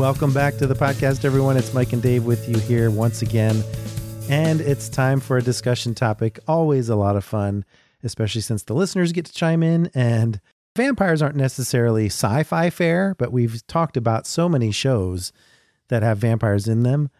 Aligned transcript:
Welcome 0.00 0.32
back 0.32 0.56
to 0.56 0.66
the 0.66 0.74
podcast, 0.74 1.26
everyone. 1.26 1.58
It's 1.58 1.74
Mike 1.74 1.92
and 1.92 2.00
Dave 2.00 2.24
with 2.24 2.48
you 2.48 2.58
here 2.58 2.90
once 2.90 3.20
again. 3.20 3.62
And 4.30 4.62
it's 4.62 4.88
time 4.88 5.20
for 5.20 5.36
a 5.36 5.42
discussion 5.42 5.94
topic. 5.94 6.38
Always 6.48 6.88
a 6.88 6.96
lot 6.96 7.16
of 7.16 7.24
fun, 7.24 7.66
especially 8.02 8.40
since 8.40 8.62
the 8.62 8.72
listeners 8.72 9.12
get 9.12 9.26
to 9.26 9.32
chime 9.34 9.62
in. 9.62 9.90
And 9.94 10.40
vampires 10.74 11.20
aren't 11.20 11.36
necessarily 11.36 12.06
sci 12.06 12.44
fi 12.44 12.70
fare, 12.70 13.14
but 13.18 13.30
we've 13.30 13.64
talked 13.66 13.98
about 13.98 14.26
so 14.26 14.48
many 14.48 14.70
shows 14.70 15.34
that 15.88 16.02
have 16.02 16.16
vampires 16.16 16.66
in 16.66 16.82
them. 16.82 17.10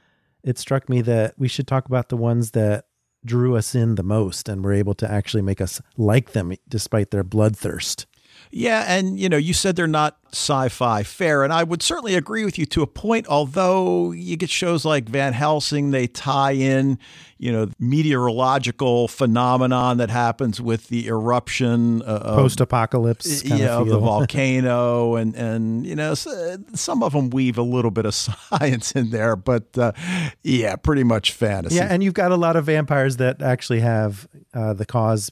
It 0.42 0.56
struck 0.58 0.88
me 0.88 1.02
that 1.02 1.34
we 1.36 1.48
should 1.48 1.66
talk 1.66 1.84
about 1.84 2.08
the 2.08 2.16
ones 2.16 2.52
that 2.52 2.86
drew 3.26 3.56
us 3.56 3.74
in 3.74 3.96
the 3.96 4.02
most 4.02 4.48
and 4.48 4.64
were 4.64 4.72
able 4.72 4.94
to 4.94 5.10
actually 5.10 5.42
make 5.42 5.60
us 5.60 5.82
like 5.98 6.32
them 6.32 6.54
despite 6.66 7.10
their 7.10 7.24
bloodthirst. 7.24 8.06
Yeah, 8.50 8.84
and 8.88 9.18
you 9.18 9.28
know, 9.28 9.36
you 9.36 9.52
said 9.54 9.76
they're 9.76 9.86
not 9.86 10.18
sci-fi 10.32 11.02
fare, 11.02 11.44
and 11.44 11.52
I 11.52 11.62
would 11.62 11.82
certainly 11.82 12.14
agree 12.14 12.44
with 12.44 12.58
you 12.58 12.66
to 12.66 12.82
a 12.82 12.86
point. 12.86 13.26
Although 13.28 14.10
you 14.12 14.36
get 14.36 14.50
shows 14.50 14.84
like 14.84 15.08
Van 15.08 15.32
Helsing, 15.32 15.92
they 15.92 16.06
tie 16.06 16.52
in, 16.52 16.98
you 17.38 17.52
know, 17.52 17.68
meteorological 17.78 19.08
phenomenon 19.08 19.98
that 19.98 20.10
happens 20.10 20.60
with 20.60 20.88
the 20.88 21.06
eruption 21.06 22.02
uh, 22.02 22.06
of 22.06 22.36
Post 22.36 22.60
apocalypse. 22.60 23.44
yeah, 23.44 23.76
of 23.76 23.88
the 23.88 23.98
volcano, 23.98 25.14
and 25.16 25.34
and 25.36 25.86
you 25.86 25.94
know, 25.94 26.14
some 26.14 27.02
of 27.02 27.12
them 27.12 27.30
weave 27.30 27.56
a 27.56 27.62
little 27.62 27.90
bit 27.92 28.04
of 28.04 28.14
science 28.50 28.92
in 28.92 29.10
there, 29.10 29.36
but 29.36 29.78
uh, 29.78 29.92
yeah, 30.42 30.74
pretty 30.76 31.04
much 31.04 31.32
fantasy. 31.32 31.76
Yeah, 31.76 31.86
and 31.88 32.02
you've 32.02 32.14
got 32.14 32.32
a 32.32 32.36
lot 32.36 32.56
of 32.56 32.66
vampires 32.66 33.18
that 33.18 33.42
actually 33.42 33.80
have 33.80 34.26
uh, 34.54 34.72
the 34.72 34.86
cause 34.86 35.30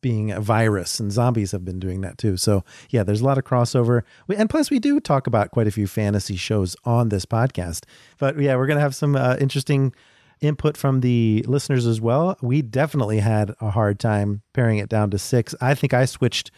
being 0.00 0.30
a 0.30 0.40
virus, 0.40 0.98
and 1.00 1.12
zombies 1.12 1.52
have 1.52 1.64
been 1.64 1.78
doing 1.78 2.00
that 2.00 2.16
too. 2.18 2.36
So 2.36 2.64
yeah, 2.90 3.02
there's 3.02 3.20
a 3.20 3.24
lot 3.24 3.38
of 3.38 3.44
crossover, 3.44 4.02
We- 4.26 4.36
and 4.36 4.48
plus 4.48 4.70
we 4.70 4.78
do 4.78 5.00
talk 5.00 5.26
about 5.26 5.50
quite 5.50 5.66
a 5.66 5.70
few 5.70 5.86
fantasy 5.86 6.36
shows 6.36 6.76
on 6.84 7.08
this 7.10 7.26
podcast. 7.26 7.84
But 8.18 8.38
yeah, 8.38 8.56
we're 8.56 8.66
gonna 8.66 8.80
have 8.80 8.94
some 8.94 9.16
uh, 9.16 9.36
interesting 9.40 9.92
input 10.40 10.76
from 10.76 11.00
the 11.00 11.44
listeners 11.46 11.86
as 11.86 12.00
well. 12.00 12.36
We 12.40 12.62
definitely 12.62 13.18
had 13.20 13.54
a 13.60 13.70
hard 13.70 13.98
time 14.00 14.40
paring 14.54 14.78
it 14.78 14.88
down 14.88 15.10
to 15.10 15.18
six. 15.18 15.54
I 15.60 15.74
think 15.74 15.92
I 15.92 16.06
switched 16.06 16.50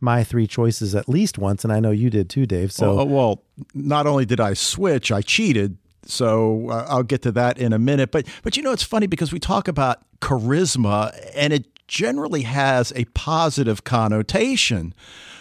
my 0.00 0.24
three 0.24 0.46
choices 0.48 0.94
at 0.94 1.08
least 1.08 1.38
once, 1.38 1.62
and 1.62 1.72
I 1.72 1.78
know 1.78 1.90
you 1.92 2.10
did 2.10 2.28
too, 2.30 2.46
Dave. 2.46 2.72
So 2.72 2.96
well, 2.96 3.08
well, 3.08 3.42
not 3.74 4.06
only 4.06 4.24
did 4.24 4.40
I 4.40 4.54
switch, 4.54 5.12
I 5.12 5.20
cheated. 5.22 5.76
So 6.06 6.70
uh, 6.70 6.86
I'll 6.88 7.02
get 7.02 7.22
to 7.22 7.32
that 7.32 7.58
in 7.58 7.72
a 7.74 7.78
minute. 7.78 8.10
But 8.10 8.26
but 8.42 8.56
you 8.56 8.62
know 8.62 8.72
it's 8.72 8.82
funny 8.82 9.06
because 9.06 9.30
we 9.32 9.38
talk 9.38 9.68
about 9.68 9.98
charisma 10.20 11.12
and 11.34 11.52
it 11.52 11.66
generally 11.90 12.42
has 12.42 12.92
a 12.94 13.04
positive 13.06 13.82
connotation. 13.82 14.94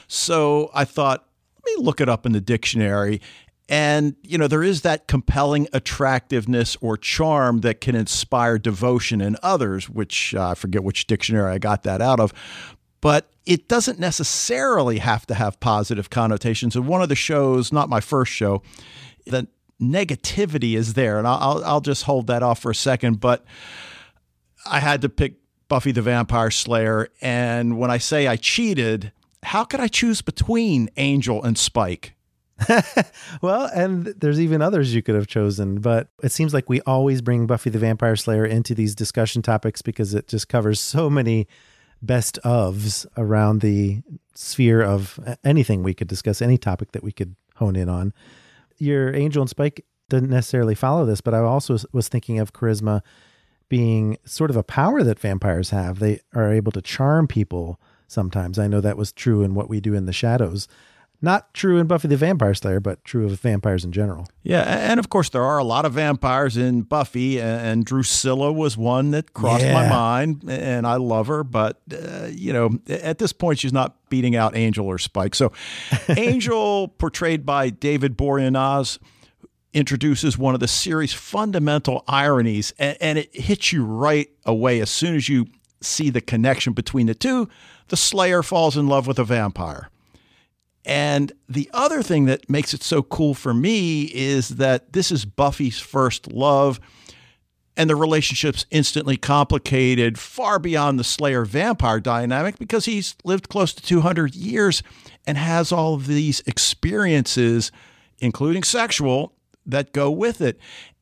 So 0.07 0.71
I 0.73 0.83
thought 0.83 1.27
let 1.63 1.77
me 1.77 1.85
look 1.85 2.01
it 2.01 2.09
up 2.09 2.25
in 2.25 2.31
the 2.31 2.41
dictionary. 2.41 3.21
And, 3.69 4.15
you 4.23 4.39
know, 4.39 4.47
there 4.47 4.63
is 4.63 4.81
that 4.81 5.07
compelling 5.07 5.67
attractiveness 5.73 6.75
or 6.81 6.97
charm 6.97 7.59
that 7.61 7.81
can 7.81 7.95
inspire 7.95 8.57
devotion 8.57 9.21
in 9.21 9.37
others, 9.43 9.87
which 9.87 10.33
uh, 10.33 10.49
I 10.49 10.55
forget 10.55 10.83
which 10.83 11.05
dictionary 11.05 11.53
I 11.53 11.59
got 11.59 11.83
that 11.83 12.01
out 12.01 12.19
of. 12.19 12.33
But 12.99 13.29
it 13.45 13.67
doesn't 13.67 13.99
necessarily 13.99 14.97
have 14.97 15.27
to 15.27 15.35
have 15.35 15.59
positive 15.59 16.09
connotations. 16.09 16.75
And 16.75 16.87
one 16.87 17.03
of 17.03 17.09
the 17.09 17.15
shows, 17.15 17.71
not 17.71 17.89
my 17.89 17.99
first 17.99 18.31
show, 18.31 18.63
the 19.27 19.47
negativity 19.79 20.75
is 20.75 20.95
there. 20.95 21.19
And 21.19 21.27
I'll, 21.27 21.63
I'll 21.63 21.81
just 21.81 22.03
hold 22.03 22.25
that 22.25 22.41
off 22.41 22.59
for 22.59 22.71
a 22.71 22.75
second. 22.75 23.19
But 23.19 23.45
I 24.65 24.79
had 24.79 25.01
to 25.01 25.09
pick 25.09 25.38
Buffy 25.69 25.91
the 25.91 26.01
Vampire 26.01 26.51
Slayer. 26.51 27.09
And 27.21 27.77
when 27.77 27.89
I 27.89 27.97
say 27.97 28.27
I 28.27 28.35
cheated, 28.35 29.13
how 29.43 29.63
could 29.63 29.79
I 29.79 29.87
choose 29.87 30.21
between 30.21 30.89
Angel 30.97 31.41
and 31.41 31.57
Spike? 31.57 32.15
Well, 33.41 33.69
and 33.73 34.07
there's 34.07 34.39
even 34.39 34.61
others 34.61 34.93
you 34.93 35.01
could 35.01 35.15
have 35.15 35.27
chosen, 35.27 35.79
but 35.79 36.09
it 36.21 36.33
seems 36.33 36.53
like 36.53 36.67
we 36.67 36.81
always 36.81 37.21
bring 37.21 37.47
Buffy 37.47 37.69
the 37.69 37.79
Vampire 37.79 38.17
Slayer 38.17 38.45
into 38.45 38.75
these 38.75 38.95
discussion 38.95 39.41
topics 39.41 39.81
because 39.81 40.13
it 40.13 40.27
just 40.27 40.49
covers 40.49 40.81
so 40.81 41.09
many 41.09 41.47
best 42.01 42.37
ofs 42.43 43.05
around 43.15 43.61
the 43.61 44.01
sphere 44.35 44.81
of 44.81 45.19
anything 45.43 45.83
we 45.83 45.93
could 45.93 46.07
discuss, 46.07 46.41
any 46.41 46.57
topic 46.57 46.91
that 46.91 47.03
we 47.03 47.13
could 47.13 47.35
hone 47.55 47.77
in 47.77 47.87
on. 47.87 48.13
Your 48.77 49.15
Angel 49.15 49.41
and 49.41 49.49
Spike 49.49 49.85
didn't 50.09 50.29
necessarily 50.29 50.75
follow 50.75 51.05
this, 51.05 51.21
but 51.21 51.33
I 51.33 51.39
also 51.39 51.77
was 51.93 52.09
thinking 52.09 52.39
of 52.39 52.51
charisma 52.51 53.01
being 53.69 54.17
sort 54.25 54.49
of 54.49 54.55
a 54.55 54.63
power 54.63 55.03
that 55.03 55.19
vampires 55.19 55.69
have. 55.69 55.99
They 55.99 56.19
are 56.33 56.51
able 56.51 56.71
to 56.73 56.81
charm 56.81 57.27
people 57.27 57.79
sometimes. 58.07 58.59
I 58.59 58.67
know 58.67 58.81
that 58.81 58.97
was 58.97 59.11
true 59.11 59.43
in 59.43 59.53
what 59.53 59.69
we 59.69 59.79
do 59.79 59.93
in 59.93 60.05
the 60.05 60.13
shadows. 60.13 60.67
Not 61.21 61.53
true 61.53 61.77
in 61.79 61.87
Buffy 61.87 62.07
the 62.07 62.15
Vampire 62.15 62.53
Slayer, 62.53 62.79
but 62.79 63.03
true 63.03 63.25
of 63.25 63.37
vampires 63.41 63.83
in 63.83 63.91
general. 63.91 64.27
Yeah, 64.41 64.61
and 64.61 65.01
of 65.01 65.09
course 65.09 65.29
there 65.29 65.43
are 65.43 65.57
a 65.57 65.65
lot 65.65 65.83
of 65.83 65.91
vampires 65.91 66.55
in 66.55 66.83
Buffy, 66.83 67.41
and 67.41 67.83
Drusilla 67.83 68.53
was 68.53 68.77
one 68.77 69.11
that 69.11 69.33
crossed 69.33 69.65
my 69.65 69.89
mind, 69.89 70.45
and 70.47 70.87
I 70.87 70.95
love 70.95 71.27
her. 71.27 71.43
But 71.43 71.81
uh, 71.91 72.29
you 72.31 72.53
know, 72.53 72.79
at 72.87 73.17
this 73.17 73.33
point, 73.33 73.59
she's 73.59 73.73
not 73.73 73.97
beating 74.09 74.37
out 74.37 74.55
Angel 74.55 74.87
or 74.87 74.97
Spike. 74.97 75.35
So, 75.35 75.51
Angel, 76.07 76.87
portrayed 76.87 77.45
by 77.45 77.69
David 77.69 78.17
Boreanaz, 78.17 78.97
introduces 79.73 80.37
one 80.37 80.53
of 80.53 80.59
the 80.59 80.67
series' 80.67 81.13
fundamental 81.13 82.03
ironies, 82.07 82.73
and, 82.79 82.97
and 82.99 83.17
it 83.17 83.35
hits 83.35 83.71
you 83.71 83.85
right 83.85 84.29
away 84.45 84.79
as 84.79 84.89
soon 84.89 85.15
as 85.15 85.29
you 85.29 85.47
see 85.81 86.09
the 86.09 86.21
connection 86.21 86.73
between 86.73 87.07
the 87.07 87.15
two. 87.15 87.47
The 87.89 87.97
Slayer 87.97 88.43
falls 88.43 88.77
in 88.77 88.87
love 88.87 89.07
with 89.07 89.19
a 89.19 89.23
vampire. 89.23 89.89
And 90.85 91.31
the 91.47 91.69
other 91.73 92.01
thing 92.01 92.25
that 92.25 92.49
makes 92.49 92.73
it 92.73 92.83
so 92.83 93.03
cool 93.03 93.33
for 93.33 93.53
me 93.53 94.03
is 94.05 94.49
that 94.49 94.93
this 94.93 95.11
is 95.11 95.25
Buffy's 95.25 95.79
first 95.79 96.31
love, 96.31 96.79
and 97.77 97.89
the 97.89 97.95
relationship's 97.95 98.65
instantly 98.71 99.15
complicated 99.15 100.17
far 100.19 100.59
beyond 100.59 100.99
the 100.99 101.03
Slayer 101.03 101.45
vampire 101.45 101.99
dynamic 101.99 102.57
because 102.59 102.85
he's 102.85 103.15
lived 103.23 103.49
close 103.49 103.73
to 103.73 103.83
200 103.83 104.35
years 104.35 104.83
and 105.25 105.37
has 105.37 105.71
all 105.71 105.93
of 105.93 106.07
these 106.07 106.41
experiences, 106.41 107.71
including 108.19 108.63
sexual, 108.63 109.33
that 109.71 109.93
go 109.93 110.11
with 110.11 110.41
it. 110.41 110.59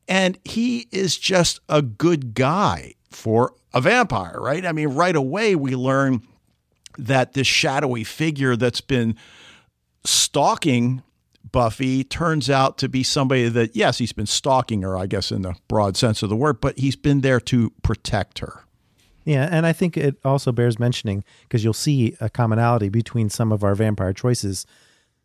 And 0.07 0.37
he 0.45 0.87
is 0.91 1.17
just 1.17 1.59
a 1.67 1.81
good 1.81 2.33
guy 2.33 2.93
for 3.09 3.53
a 3.73 3.81
vampire, 3.81 4.39
right? 4.39 4.65
I 4.65 4.71
mean, 4.71 4.89
right 4.89 5.15
away 5.15 5.55
we 5.55 5.75
learn 5.75 6.21
that 6.97 7.33
this 7.33 7.47
shadowy 7.47 8.03
figure 8.03 8.55
that's 8.55 8.81
been 8.81 9.15
stalking 10.03 11.03
Buffy 11.51 12.03
turns 12.03 12.49
out 12.49 12.77
to 12.79 12.89
be 12.89 13.03
somebody 13.03 13.47
that, 13.49 13.75
yes, 13.75 13.97
he's 13.97 14.13
been 14.13 14.25
stalking 14.25 14.81
her, 14.81 14.97
I 14.97 15.07
guess, 15.07 15.31
in 15.31 15.43
the 15.43 15.55
broad 15.67 15.95
sense 15.95 16.21
of 16.21 16.29
the 16.29 16.35
word, 16.35 16.59
but 16.61 16.77
he's 16.77 16.95
been 16.95 17.21
there 17.21 17.39
to 17.41 17.71
protect 17.83 18.39
her. 18.39 18.63
Yeah, 19.23 19.47
and 19.51 19.65
I 19.65 19.73
think 19.73 19.97
it 19.97 20.17
also 20.23 20.51
bears 20.51 20.79
mentioning 20.79 21.23
because 21.43 21.63
you'll 21.63 21.73
see 21.73 22.15
a 22.21 22.29
commonality 22.29 22.89
between 22.89 23.29
some 23.29 23.51
of 23.51 23.63
our 23.63 23.75
vampire 23.75 24.13
choices 24.13 24.65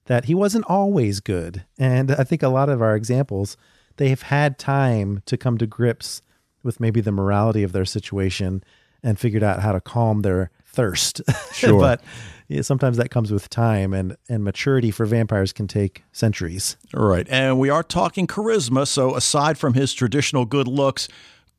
that 0.06 0.24
he 0.26 0.34
wasn't 0.34 0.64
always 0.66 1.20
good. 1.20 1.64
And 1.78 2.10
I 2.12 2.24
think 2.24 2.42
a 2.42 2.48
lot 2.48 2.68
of 2.68 2.82
our 2.82 2.96
examples, 2.96 3.56
they 3.96 4.08
have 4.08 4.22
had 4.22 4.58
time 4.58 5.22
to 5.26 5.36
come 5.36 5.58
to 5.58 5.66
grips 5.66 6.22
with 6.62 6.80
maybe 6.80 7.00
the 7.00 7.12
morality 7.12 7.62
of 7.62 7.72
their 7.72 7.84
situation 7.84 8.62
and 9.02 9.18
figured 9.18 9.42
out 9.42 9.60
how 9.60 9.72
to 9.72 9.80
calm 9.80 10.22
their 10.22 10.50
thirst. 10.64 11.20
Sure. 11.52 11.78
but 11.78 12.02
yeah, 12.48 12.62
sometimes 12.62 12.96
that 12.96 13.10
comes 13.10 13.30
with 13.30 13.48
time 13.48 13.92
and 13.92 14.16
and 14.28 14.42
maturity 14.42 14.90
for 14.90 15.06
vampires 15.06 15.52
can 15.52 15.68
take 15.68 16.02
centuries. 16.10 16.76
All 16.96 17.04
right. 17.06 17.26
And 17.30 17.60
we 17.60 17.70
are 17.70 17.84
talking 17.84 18.26
charisma. 18.26 18.88
So, 18.88 19.14
aside 19.14 19.58
from 19.58 19.74
his 19.74 19.92
traditional 19.94 20.44
good 20.44 20.66
looks, 20.66 21.06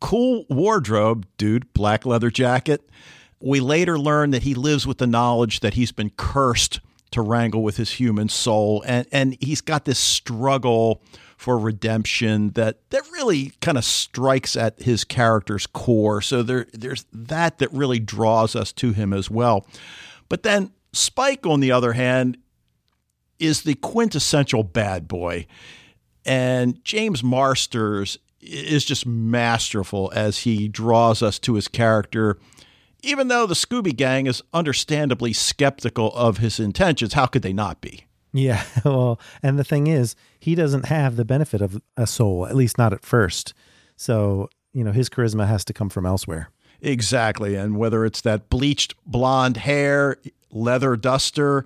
cool 0.02 0.46
wardrobe, 0.50 1.26
dude, 1.38 1.72
black 1.74 2.06
leather 2.06 2.30
jacket, 2.30 2.90
We 3.40 3.60
later 3.62 3.98
learn 3.98 4.32
that 4.32 4.44
he 4.44 4.56
lives 4.56 4.86
with 4.86 4.98
the 4.98 5.08
knowledge 5.08 5.62
that 5.62 5.76
he's 5.76 5.92
been 5.94 6.10
cursed 6.18 6.82
to 7.14 7.22
wrangle 7.22 7.64
with 7.64 7.78
his 7.78 7.92
human 7.92 8.30
soul, 8.30 8.84
and 8.86 9.08
and 9.12 9.38
he's 9.40 9.62
got 9.62 9.86
this 9.86 10.00
struggle 10.00 11.02
for 11.38 11.58
redemption 11.58 12.52
that 12.52 12.90
that 12.90 13.02
really 13.12 13.54
kind 13.62 13.78
of 13.78 13.86
strikes 13.86 14.56
at 14.56 14.82
his 14.82 15.04
character's 15.04 15.68
core. 15.68 16.22
So 16.22 16.44
there 16.44 16.68
there's 16.74 17.06
that 17.12 17.58
that 17.60 17.72
really 17.74 18.00
draws 18.00 18.56
us 18.56 18.72
to 18.74 18.94
him 18.94 19.14
as 19.14 19.30
well. 19.30 19.66
But 20.30 20.44
then 20.44 20.72
Spike, 20.94 21.46
on 21.46 21.60
the 21.60 21.72
other 21.72 21.94
hand, 21.94 22.38
is 23.40 23.64
the 23.64 23.76
quintessential 23.76 24.64
bad 24.64 25.08
boy. 25.08 25.48
And 26.26 26.84
James 26.86 27.24
Marsters 27.24 28.18
is 28.40 28.86
just 28.86 29.06
masterful 29.06 30.12
as 30.16 30.40
he 30.40 30.68
draws 30.68 31.22
us 31.22 31.40
to 31.40 31.56
his 31.56 31.68
character. 31.68 32.38
Even 33.04 33.28
though 33.28 33.46
the 33.46 33.54
Scooby 33.54 33.96
Gang 33.96 34.28
is 34.28 34.42
understandably 34.54 35.34
skeptical 35.34 36.12
of 36.14 36.38
his 36.38 36.60
intentions, 36.60 37.14
how 37.14 37.26
could 37.26 37.42
they 37.42 37.54
not 37.54 37.82
be? 37.82 38.06
Yeah, 38.34 38.64
well, 38.86 39.20
and 39.44 39.60
the 39.60 39.64
thing 39.64 39.88
is, 39.88 40.16
he 40.40 40.56
doesn't 40.56 40.86
have 40.86 41.16
the 41.16 41.26
benefit 41.26 41.62
of 41.62 41.82
a 41.96 42.08
soul, 42.08 42.48
at 42.48 42.56
least 42.56 42.78
not 42.78 42.94
at 42.94 43.06
first. 43.06 43.54
So, 43.96 44.50
you 44.74 44.84
know, 44.84 44.92
his 44.92 45.10
charisma 45.10 45.48
has 45.48 45.64
to 45.66 45.74
come 45.74 45.90
from 45.90 46.06
elsewhere. 46.06 46.50
Exactly. 46.82 47.56
And 47.56 47.78
whether 47.78 48.04
it's 48.06 48.22
that 48.22 48.50
bleached 48.50 48.96
blonde 49.06 49.58
hair, 49.58 50.18
leather 50.52 50.96
duster, 50.96 51.66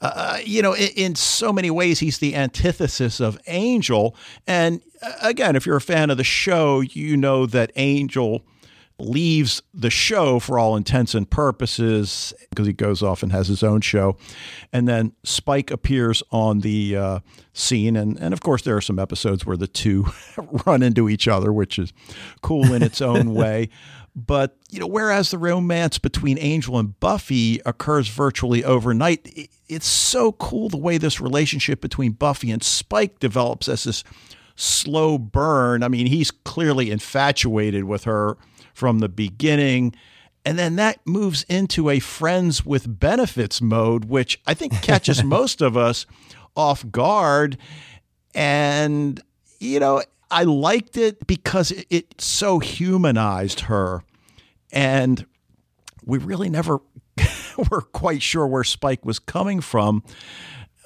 uh, 0.00 0.38
you 0.44 0.60
know, 0.60 0.74
in, 0.74 0.88
in, 0.96 1.14
so 1.14 1.52
many 1.52 1.70
ways, 1.70 2.00
he's 2.00 2.18
the 2.18 2.34
antithesis 2.34 3.20
of 3.20 3.38
Angel. 3.46 4.14
And 4.46 4.82
uh, 5.00 5.12
again, 5.22 5.56
if 5.56 5.64
you're 5.64 5.76
a 5.76 5.80
fan 5.80 6.10
of 6.10 6.18
the 6.18 6.24
show, 6.24 6.80
you 6.80 7.16
know 7.16 7.46
that 7.46 7.72
Angel 7.76 8.42
leaves 8.98 9.62
the 9.74 9.90
show 9.90 10.38
for 10.38 10.58
all 10.58 10.74
intents 10.74 11.14
and 11.14 11.28
purposes 11.28 12.32
because 12.50 12.66
he 12.66 12.72
goes 12.72 13.02
off 13.02 13.22
and 13.22 13.30
has 13.30 13.48
his 13.48 13.62
own 13.62 13.80
show. 13.80 14.16
And 14.72 14.88
then 14.88 15.12
Spike 15.22 15.70
appears 15.70 16.22
on 16.30 16.60
the 16.60 16.96
uh, 16.96 17.18
scene. 17.52 17.96
And, 17.96 18.18
and 18.18 18.32
of 18.32 18.40
course, 18.40 18.62
there 18.62 18.76
are 18.76 18.80
some 18.80 18.98
episodes 18.98 19.44
where 19.44 19.56
the 19.56 19.66
two 19.66 20.06
run 20.66 20.82
into 20.82 21.08
each 21.08 21.28
other, 21.28 21.52
which 21.52 21.78
is 21.78 21.92
cool 22.40 22.72
in 22.72 22.82
its 22.82 23.02
own 23.02 23.34
way. 23.34 23.68
But, 24.14 24.56
you 24.70 24.80
know, 24.80 24.86
whereas 24.86 25.30
the 25.30 25.36
romance 25.36 25.98
between 25.98 26.38
Angel 26.38 26.78
and 26.78 26.98
Buffy 26.98 27.60
occurs 27.66 28.08
virtually 28.08 28.64
overnight, 28.64 29.50
it's 29.68 29.86
so 29.86 30.32
cool 30.32 30.70
the 30.70 30.78
way 30.78 30.96
this 30.96 31.20
relationship 31.20 31.82
between 31.82 32.12
Buffy 32.12 32.50
and 32.50 32.62
Spike 32.62 33.18
develops 33.18 33.68
as 33.68 33.84
this 33.84 34.04
slow 34.54 35.18
burn. 35.18 35.82
I 35.82 35.88
mean, 35.88 36.06
he's 36.06 36.30
clearly 36.30 36.90
infatuated 36.90 37.84
with 37.84 38.04
her 38.04 38.38
from 38.76 38.98
the 38.98 39.08
beginning. 39.08 39.94
And 40.44 40.58
then 40.58 40.76
that 40.76 41.00
moves 41.06 41.44
into 41.44 41.88
a 41.88 41.98
friends 41.98 42.64
with 42.64 43.00
benefits 43.00 43.62
mode, 43.62 44.04
which 44.04 44.38
I 44.46 44.52
think 44.52 44.72
catches 44.82 45.24
most 45.24 45.62
of 45.62 45.76
us 45.76 46.04
off 46.54 46.88
guard. 46.90 47.56
And, 48.34 49.20
you 49.58 49.80
know, 49.80 50.02
I 50.30 50.42
liked 50.42 50.98
it 50.98 51.26
because 51.26 51.70
it, 51.70 51.86
it 51.88 52.20
so 52.20 52.58
humanized 52.58 53.60
her. 53.60 54.04
And 54.70 55.24
we 56.04 56.18
really 56.18 56.50
never 56.50 56.80
were 57.70 57.80
quite 57.80 58.22
sure 58.22 58.46
where 58.46 58.64
Spike 58.64 59.06
was 59.06 59.18
coming 59.18 59.62
from. 59.62 60.04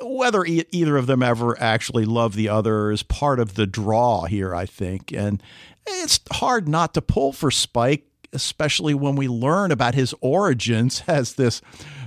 Whether 0.01 0.45
e- 0.45 0.65
either 0.71 0.97
of 0.97 1.09
them 1.09 1.25
ever 1.25 1.61
actually 1.61 2.05
loved 2.05 2.37
the 2.37 2.49
other 2.49 2.93
is 2.93 3.03
part 3.03 3.41
of 3.41 3.55
the 3.55 3.67
draw 3.67 4.27
here, 4.27 4.55
I 4.55 4.65
think. 4.65 5.13
And 5.13 5.43
it's 5.87 6.21
hard 6.33 6.69
not 6.69 6.95
to 6.95 7.03
pull 7.03 7.33
for 7.33 7.51
Spike, 7.51 8.07
especially 8.33 8.95
when 8.95 9.17
we 9.17 9.29
learn 9.29 9.71
about 9.73 9.95
his 9.95 10.15
origins 10.21 11.03
as 11.09 11.35
this 11.35 11.61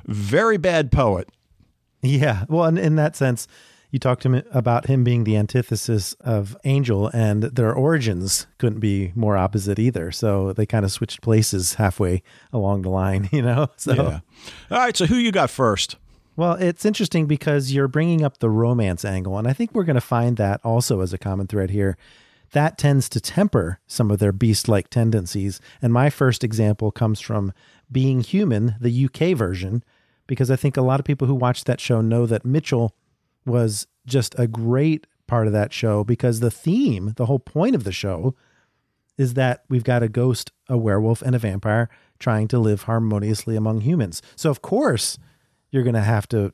very 0.05 0.57
bad 0.57 0.91
poet. 0.91 1.29
Yeah. 2.01 2.45
Well, 2.49 2.65
in, 2.65 2.77
in 2.77 2.95
that 2.97 3.15
sense, 3.15 3.47
you 3.93 3.99
talked 3.99 4.23
to 4.23 4.33
him 4.33 4.43
about 4.51 4.87
him 4.87 5.03
being 5.03 5.23
the 5.23 5.37
antithesis 5.37 6.13
of 6.15 6.57
Angel, 6.63 7.09
and 7.13 7.43
their 7.43 7.71
origins 7.73 8.47
couldn't 8.57 8.79
be 8.79 9.11
more 9.15 9.37
opposite 9.37 9.77
either. 9.77 10.11
So 10.11 10.51
they 10.51 10.65
kind 10.65 10.83
of 10.83 10.91
switched 10.91 11.21
places 11.21 11.75
halfway 11.75 12.23
along 12.51 12.81
the 12.81 12.89
line, 12.89 13.29
you 13.31 13.43
know? 13.43 13.67
So, 13.77 13.93
yeah. 13.93 14.19
All 14.71 14.79
right. 14.79 14.97
So 14.97 15.05
who 15.05 15.15
you 15.15 15.31
got 15.31 15.51
first? 15.51 15.97
Well, 16.35 16.53
it's 16.53 16.85
interesting 16.85 17.27
because 17.27 17.71
you're 17.71 17.87
bringing 17.87 18.23
up 18.23 18.39
the 18.39 18.49
romance 18.49 19.05
angle, 19.05 19.37
and 19.37 19.47
I 19.47 19.53
think 19.53 19.75
we're 19.75 19.83
going 19.83 19.93
to 19.93 20.01
find 20.01 20.37
that 20.37 20.59
also 20.63 21.01
as 21.01 21.13
a 21.13 21.19
common 21.19 21.45
thread 21.45 21.69
here. 21.69 21.95
That 22.53 22.77
tends 22.77 23.09
to 23.09 23.19
temper 23.19 23.79
some 23.87 24.09
of 24.09 24.19
their 24.19 24.31
beast 24.31 24.67
like 24.67 24.89
tendencies. 24.89 25.59
And 25.81 25.91
my 25.91 26.09
first 26.09 26.43
example 26.43 26.91
comes 26.91 27.19
from 27.19 27.51
Being 27.91 28.21
Human, 28.21 28.75
the 28.79 29.05
UK 29.05 29.35
version, 29.35 29.83
because 30.27 30.49
I 30.49 30.55
think 30.55 30.77
a 30.77 30.81
lot 30.81 30.99
of 30.99 31.05
people 31.05 31.27
who 31.27 31.35
watch 31.35 31.63
that 31.65 31.81
show 31.81 31.99
know 31.99 32.25
that 32.27 32.45
Mitchell 32.45 32.95
was 33.45 33.87
just 34.05 34.37
a 34.37 34.47
great 34.47 35.07
part 35.27 35.47
of 35.47 35.53
that 35.53 35.73
show 35.73 36.03
because 36.03 36.39
the 36.39 36.51
theme, 36.51 37.13
the 37.17 37.25
whole 37.25 37.39
point 37.39 37.75
of 37.75 37.83
the 37.83 37.91
show, 37.91 38.35
is 39.17 39.33
that 39.33 39.63
we've 39.67 39.83
got 39.83 40.03
a 40.03 40.09
ghost, 40.09 40.51
a 40.69 40.77
werewolf, 40.77 41.21
and 41.21 41.35
a 41.35 41.39
vampire 41.39 41.89
trying 42.19 42.47
to 42.47 42.59
live 42.59 42.83
harmoniously 42.83 43.55
among 43.55 43.81
humans. 43.81 44.21
So, 44.35 44.49
of 44.49 44.61
course, 44.61 45.17
you're 45.71 45.83
going 45.83 45.93
to 45.95 46.01
have 46.01 46.27
to 46.29 46.53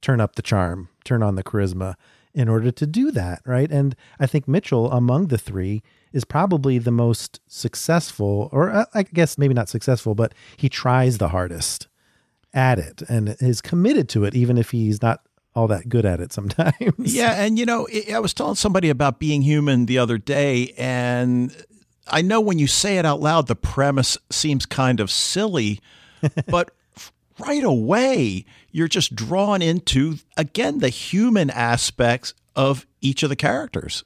turn 0.00 0.20
up 0.20 0.36
the 0.36 0.42
charm, 0.42 0.88
turn 1.04 1.22
on 1.22 1.36
the 1.36 1.44
charisma 1.44 1.94
in 2.36 2.50
order 2.50 2.70
to 2.70 2.86
do 2.86 3.10
that, 3.10 3.40
right? 3.46 3.72
And 3.72 3.96
I 4.20 4.26
think 4.26 4.46
Mitchell, 4.46 4.92
among 4.92 5.28
the 5.28 5.38
three, 5.38 5.82
is 6.12 6.24
probably 6.24 6.78
the 6.78 6.90
most 6.92 7.40
successful, 7.48 8.50
or 8.52 8.70
uh, 8.70 8.84
I 8.92 9.04
guess 9.04 9.38
maybe 9.38 9.54
not 9.54 9.70
successful, 9.70 10.14
but 10.14 10.34
he 10.56 10.68
tries 10.68 11.16
the 11.16 11.28
hardest 11.28 11.88
at 12.52 12.78
it 12.78 13.02
and 13.08 13.36
is 13.40 13.62
committed 13.62 14.10
to 14.10 14.24
it, 14.24 14.34
even 14.34 14.58
if 14.58 14.70
he's 14.70 15.00
not 15.00 15.22
all 15.54 15.66
that 15.68 15.88
good 15.88 16.04
at 16.04 16.20
it 16.20 16.30
sometimes. 16.38 16.74
Yeah, 16.98 17.42
and 17.42 17.58
you 17.58 17.64
know, 17.64 17.88
I 18.12 18.18
was 18.18 18.34
telling 18.34 18.54
somebody 18.54 18.90
about 18.90 19.18
being 19.18 19.40
human 19.40 19.86
the 19.86 19.96
other 19.96 20.18
day, 20.18 20.74
and 20.76 21.56
I 22.06 22.20
know 22.20 22.42
when 22.42 22.58
you 22.58 22.66
say 22.66 22.98
it 22.98 23.06
out 23.06 23.20
loud, 23.20 23.46
the 23.46 23.56
premise 23.56 24.18
seems 24.30 24.66
kind 24.66 25.00
of 25.00 25.10
silly, 25.10 25.80
but 26.48 26.70
right 27.38 27.64
away 27.64 28.44
you're 28.70 28.88
just 28.88 29.14
drawn 29.14 29.62
into 29.62 30.16
again 30.36 30.78
the 30.78 30.88
human 30.88 31.50
aspects 31.50 32.34
of 32.54 32.86
each 33.00 33.22
of 33.22 33.28
the 33.28 33.36
characters. 33.36 34.04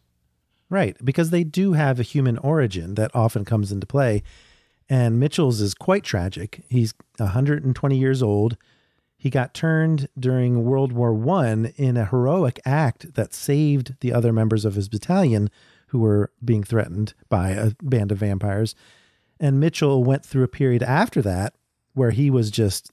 Right, 0.69 0.97
because 1.05 1.31
they 1.31 1.43
do 1.43 1.73
have 1.73 1.99
a 1.99 2.05
human 2.05 2.39
origin 2.39 2.95
that 2.95 3.11
often 3.13 3.45
comes 3.45 3.73
into 3.73 3.87
play. 3.87 4.23
And 4.89 5.19
Mitchell's 5.19 5.61
is 5.61 5.75
quite 5.75 6.05
tragic. 6.05 6.63
He's 6.69 6.95
120 7.17 7.97
years 7.97 8.23
old. 8.23 8.57
He 9.17 9.31
got 9.31 9.53
turned 9.55 10.09
during 10.19 10.65
World 10.65 10.93
War 10.93 11.13
I 11.35 11.73
in 11.77 11.97
a 11.97 12.07
heroic 12.07 12.61
act 12.65 13.15
that 13.15 13.35
saved 13.35 13.97
the 14.01 14.13
other 14.13 14.33
members 14.33 14.65
of 14.65 14.77
his 14.77 14.89
battalion 14.89 15.51
who 15.89 15.99
were 15.99 16.31
being 16.45 16.63
threatened 16.63 17.15
by 17.29 17.51
a 17.51 17.73
band 17.83 18.13
of 18.13 18.19
vampires. 18.19 18.77
And 19.41 19.59
Mitchell 19.59 20.05
went 20.05 20.25
through 20.25 20.45
a 20.45 20.49
period 20.49 20.85
after 20.85 21.21
that 21.23 21.55
where 21.95 22.13
he 22.13 22.31
was 22.31 22.51
just 22.51 22.91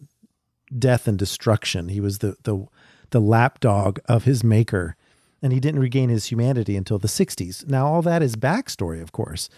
death 0.77 1.07
and 1.07 1.17
destruction. 1.17 1.89
He 1.89 1.99
was 1.99 2.19
the 2.19 2.35
the 2.43 2.65
the 3.11 3.21
lapdog 3.21 3.99
of 4.05 4.25
his 4.25 4.43
maker, 4.43 4.95
and 5.41 5.53
he 5.53 5.59
didn't 5.59 5.79
regain 5.81 6.09
his 6.09 6.25
humanity 6.25 6.75
until 6.75 6.99
the 6.99 7.07
60s. 7.07 7.67
Now 7.67 7.87
all 7.87 8.01
that 8.01 8.21
is 8.21 8.35
backstory, 8.35 9.01
of 9.01 9.11
course. 9.11 9.49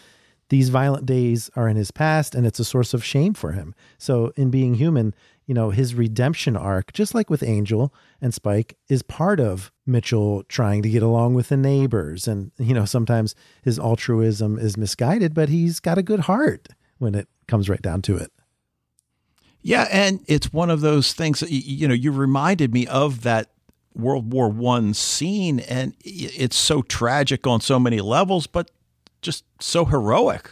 These 0.49 0.69
violent 0.69 1.05
days 1.05 1.49
are 1.55 1.67
in 1.67 1.77
his 1.77 1.91
past, 1.91 2.33
and 2.33 2.45
it's 2.45 2.59
a 2.59 2.65
source 2.65 2.93
of 2.93 3.05
shame 3.05 3.33
for 3.35 3.51
him. 3.51 3.75
So, 3.99 4.33
in 4.35 4.49
being 4.49 4.73
human, 4.75 5.13
you 5.45 5.53
know, 5.53 5.69
his 5.69 5.93
redemption 5.93 6.57
arc, 6.57 6.91
just 6.91 7.13
like 7.13 7.29
with 7.29 7.43
Angel 7.43 7.93
and 8.19 8.33
Spike, 8.33 8.75
is 8.87 9.03
part 9.03 9.39
of 9.39 9.71
Mitchell 9.85 10.43
trying 10.43 10.81
to 10.81 10.89
get 10.89 11.03
along 11.03 11.35
with 11.35 11.49
the 11.49 11.57
neighbors. 11.57 12.27
And, 12.27 12.51
you 12.57 12.73
know, 12.73 12.85
sometimes 12.85 13.35
his 13.63 13.77
altruism 13.77 14.57
is 14.57 14.75
misguided, 14.75 15.35
but 15.35 15.49
he's 15.49 15.79
got 15.79 15.99
a 15.99 16.03
good 16.03 16.21
heart 16.21 16.69
when 16.97 17.13
it 17.13 17.27
comes 17.47 17.69
right 17.69 17.81
down 17.81 18.01
to 18.03 18.17
it. 18.17 18.31
Yeah, 19.61 19.87
and 19.91 20.23
it's 20.27 20.53
one 20.53 20.69
of 20.69 20.81
those 20.81 21.13
things 21.13 21.41
that, 21.41 21.51
you 21.51 21.87
know, 21.87 21.93
you 21.93 22.11
reminded 22.11 22.73
me 22.73 22.87
of 22.87 23.23
that 23.23 23.49
World 23.93 24.31
War 24.31 24.49
One 24.49 24.93
scene, 24.93 25.59
and 25.59 25.93
it's 26.03 26.55
so 26.55 26.81
tragic 26.81 27.45
on 27.45 27.59
so 27.59 27.79
many 27.79 27.99
levels, 27.99 28.47
but 28.47 28.71
just 29.21 29.43
so 29.59 29.85
heroic. 29.85 30.51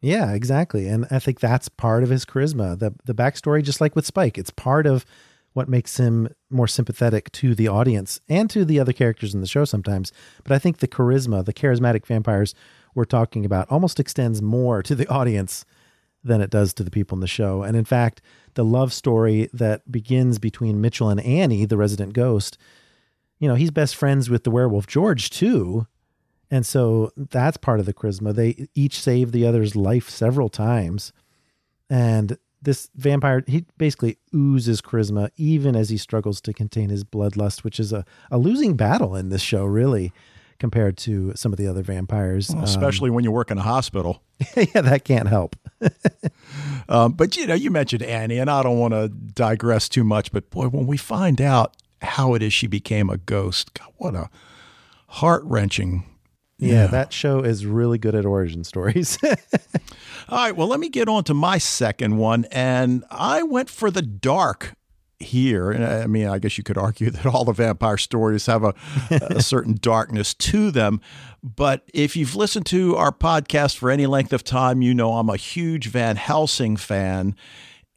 Yeah, 0.00 0.32
exactly. 0.32 0.88
And 0.88 1.06
I 1.10 1.18
think 1.18 1.40
that's 1.40 1.68
part 1.68 2.02
of 2.02 2.10
his 2.10 2.24
charisma. 2.24 2.78
The 2.78 2.94
the 3.04 3.14
backstory, 3.14 3.62
just 3.62 3.80
like 3.80 3.94
with 3.94 4.06
Spike, 4.06 4.38
it's 4.38 4.50
part 4.50 4.86
of 4.86 5.04
what 5.52 5.68
makes 5.68 5.96
him 5.96 6.28
more 6.50 6.68
sympathetic 6.68 7.32
to 7.32 7.54
the 7.54 7.66
audience 7.66 8.20
and 8.28 8.50
to 8.50 8.64
the 8.64 8.78
other 8.78 8.92
characters 8.92 9.34
in 9.34 9.40
the 9.40 9.46
show 9.46 9.64
sometimes. 9.64 10.12
But 10.44 10.52
I 10.52 10.58
think 10.58 10.78
the 10.78 10.88
charisma, 10.88 11.44
the 11.44 11.54
charismatic 11.54 12.04
vampires 12.04 12.54
we're 12.94 13.06
talking 13.06 13.46
about, 13.46 13.70
almost 13.70 13.98
extends 13.98 14.42
more 14.42 14.82
to 14.82 14.94
the 14.94 15.08
audience 15.10 15.64
than 16.26 16.40
it 16.40 16.50
does 16.50 16.74
to 16.74 16.84
the 16.84 16.90
people 16.90 17.16
in 17.16 17.20
the 17.20 17.26
show. 17.26 17.62
And 17.62 17.76
in 17.76 17.84
fact, 17.84 18.20
the 18.54 18.64
love 18.64 18.92
story 18.92 19.48
that 19.52 19.90
begins 19.90 20.38
between 20.38 20.80
Mitchell 20.80 21.08
and 21.08 21.20
Annie, 21.20 21.64
the 21.64 21.76
resident 21.76 22.12
ghost, 22.12 22.58
you 23.38 23.48
know, 23.48 23.54
he's 23.54 23.70
best 23.70 23.96
friends 23.96 24.28
with 24.28 24.44
the 24.44 24.50
werewolf 24.50 24.86
George 24.86 25.30
too. 25.30 25.86
And 26.50 26.64
so 26.64 27.12
that's 27.16 27.56
part 27.56 27.80
of 27.80 27.86
the 27.86 27.94
charisma. 27.94 28.34
They 28.34 28.68
each 28.74 28.98
save 28.98 29.32
the 29.32 29.46
other's 29.46 29.76
life 29.76 30.08
several 30.08 30.48
times. 30.48 31.12
And 31.90 32.38
this 32.62 32.88
vampire, 32.94 33.44
he 33.46 33.64
basically 33.78 34.18
oozes 34.34 34.80
charisma 34.80 35.30
even 35.36 35.76
as 35.76 35.90
he 35.90 35.96
struggles 35.96 36.40
to 36.42 36.52
contain 36.52 36.88
his 36.88 37.04
bloodlust, 37.04 37.62
which 37.62 37.78
is 37.78 37.92
a, 37.92 38.04
a 38.30 38.38
losing 38.38 38.74
battle 38.74 39.14
in 39.14 39.28
this 39.28 39.42
show, 39.42 39.64
really, 39.64 40.12
compared 40.58 40.96
to 40.98 41.32
some 41.34 41.52
of 41.52 41.58
the 41.58 41.66
other 41.66 41.82
vampires. 41.82 42.50
Well, 42.50 42.64
especially 42.64 43.10
um, 43.10 43.16
when 43.16 43.24
you 43.24 43.30
work 43.30 43.50
in 43.50 43.58
a 43.58 43.62
hospital. 43.62 44.22
yeah, 44.56 44.80
that 44.80 45.04
can't 45.04 45.28
help. 45.28 45.56
um, 46.88 47.12
but, 47.16 47.36
you 47.36 47.46
know, 47.46 47.54
you 47.54 47.70
mentioned 47.70 48.02
Annie, 48.02 48.38
and 48.38 48.50
I 48.50 48.62
don't 48.62 48.78
want 48.78 48.94
to 48.94 49.08
digress 49.08 49.88
too 49.88 50.04
much, 50.04 50.32
but 50.32 50.50
boy, 50.50 50.68
when 50.68 50.86
we 50.86 50.96
find 50.96 51.40
out 51.40 51.76
how 52.02 52.34
it 52.34 52.42
is 52.42 52.52
she 52.52 52.66
became 52.66 53.08
a 53.08 53.16
ghost, 53.16 53.74
God, 53.74 53.92
what 53.96 54.14
a 54.14 54.28
heart 55.08 55.42
wrenching 55.44 56.04
yeah, 56.58 56.72
yeah, 56.72 56.86
that 56.88 57.12
show 57.12 57.40
is 57.40 57.66
really 57.66 57.98
good 57.98 58.14
at 58.14 58.24
origin 58.24 58.64
stories. 58.64 59.18
All 60.28 60.38
right, 60.38 60.56
well, 60.56 60.68
let 60.68 60.80
me 60.80 60.88
get 60.88 61.08
on 61.08 61.24
to 61.24 61.34
my 61.34 61.58
second 61.58 62.16
one. 62.16 62.46
And 62.50 63.04
I 63.10 63.42
went 63.42 63.68
for 63.68 63.90
the 63.90 64.02
dark 64.02 64.74
here. 65.18 65.72
I 65.72 66.06
mean, 66.06 66.26
I 66.26 66.38
guess 66.38 66.58
you 66.58 66.64
could 66.64 66.78
argue 66.78 67.10
that 67.12 67.26
all 67.26 67.44
the 67.44 67.52
vampire 67.52 67.96
stories 67.96 68.46
have 68.46 68.64
a, 68.64 68.74
a 69.10 69.42
certain 69.42 69.78
darkness 69.80 70.34
to 70.34 70.70
them. 70.70 71.00
But 71.42 71.82
if 71.94 72.16
you've 72.16 72.36
listened 72.36 72.66
to 72.66 72.96
our 72.96 73.12
podcast 73.12 73.76
for 73.76 73.90
any 73.90 74.06
length 74.06 74.32
of 74.32 74.44
time, 74.44 74.82
you 74.82 74.94
know 74.94 75.14
I'm 75.14 75.30
a 75.30 75.36
huge 75.36 75.88
Van 75.88 76.16
Helsing 76.16 76.76
fan. 76.76 77.36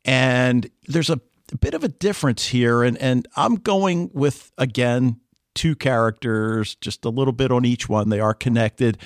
And 0.05 0.69
there's 0.87 1.09
a, 1.09 1.19
a 1.51 1.57
bit 1.57 1.73
of 1.73 1.83
a 1.83 1.89
difference 1.89 2.47
here. 2.47 2.83
And, 2.83 2.97
and 2.99 3.27
I'm 3.35 3.55
going 3.55 4.11
with, 4.13 4.51
again, 4.57 5.19
two 5.55 5.75
characters, 5.75 6.75
just 6.75 7.03
a 7.05 7.09
little 7.09 7.33
bit 7.33 7.51
on 7.51 7.65
each 7.65 7.89
one. 7.89 8.09
They 8.09 8.19
are 8.19 8.33
connected. 8.33 8.97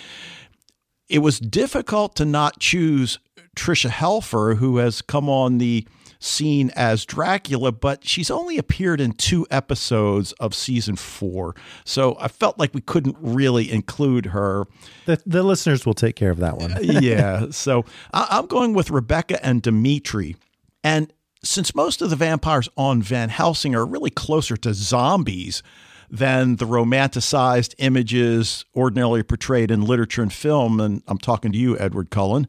It 1.09 1.19
was 1.19 1.39
difficult 1.39 2.15
to 2.17 2.25
not 2.25 2.59
choose 2.59 3.19
Tricia 3.55 3.89
Helfer, 3.89 4.57
who 4.57 4.77
has 4.77 5.01
come 5.01 5.29
on 5.29 5.57
the 5.57 5.87
scene 6.23 6.71
as 6.75 7.05
Dracula, 7.05 7.71
but 7.71 8.07
she's 8.07 8.31
only 8.31 8.57
appeared 8.57 9.01
in 9.01 9.11
two 9.11 9.45
episodes 9.51 10.31
of 10.33 10.55
season 10.55 10.95
four. 10.95 11.55
So 11.85 12.15
I 12.19 12.29
felt 12.29 12.57
like 12.57 12.73
we 12.73 12.81
couldn't 12.81 13.17
really 13.19 13.71
include 13.71 14.27
her. 14.27 14.65
The, 15.05 15.21
the 15.25 15.43
listeners 15.43 15.85
will 15.85 15.93
take 15.93 16.15
care 16.15 16.31
of 16.31 16.37
that 16.39 16.57
one. 16.57 16.77
yeah. 16.81 17.47
So 17.51 17.85
I, 18.13 18.39
am 18.39 18.47
going 18.47 18.73
with 18.73 18.89
Rebecca 18.89 19.43
and 19.45 19.61
Dimitri. 19.61 20.37
And 20.83 21.11
since 21.43 21.75
most 21.75 22.01
of 22.01 22.09
the 22.09 22.15
vampires 22.15 22.69
on 22.77 23.01
Van 23.01 23.29
Helsing 23.29 23.75
are 23.75 23.85
really 23.85 24.09
closer 24.09 24.55
to 24.57 24.73
zombies, 24.73 25.61
than 26.09 26.57
the 26.57 26.65
romanticized 26.65 27.73
images 27.79 28.65
ordinarily 28.75 29.23
portrayed 29.23 29.71
in 29.71 29.81
literature 29.81 30.21
and 30.21 30.31
film. 30.31 30.79
And 30.79 31.01
I'm 31.07 31.17
talking 31.17 31.51
to 31.51 31.57
you, 31.57 31.75
Edward 31.79 32.11
Cullen. 32.11 32.47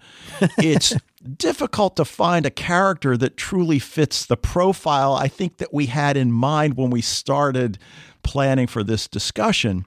It's 0.59 0.93
difficult 1.25 1.97
to 1.97 2.05
find 2.05 2.47
a 2.47 2.51
character 2.51 3.17
that 3.17 3.37
truly 3.37 3.79
fits 3.79 4.27
the 4.27 4.37
profile 4.37 5.15
I 5.15 5.29
think 5.29 5.59
that 5.59 5.73
we 5.73 5.87
had 5.87 6.17
in 6.17 6.33
mind 6.33 6.77
when 6.77 6.91
we 6.91 7.01
started 7.01 7.79
planning 8.23 8.67
for 8.67 8.83
this 8.83 9.09
discussion. 9.09 9.85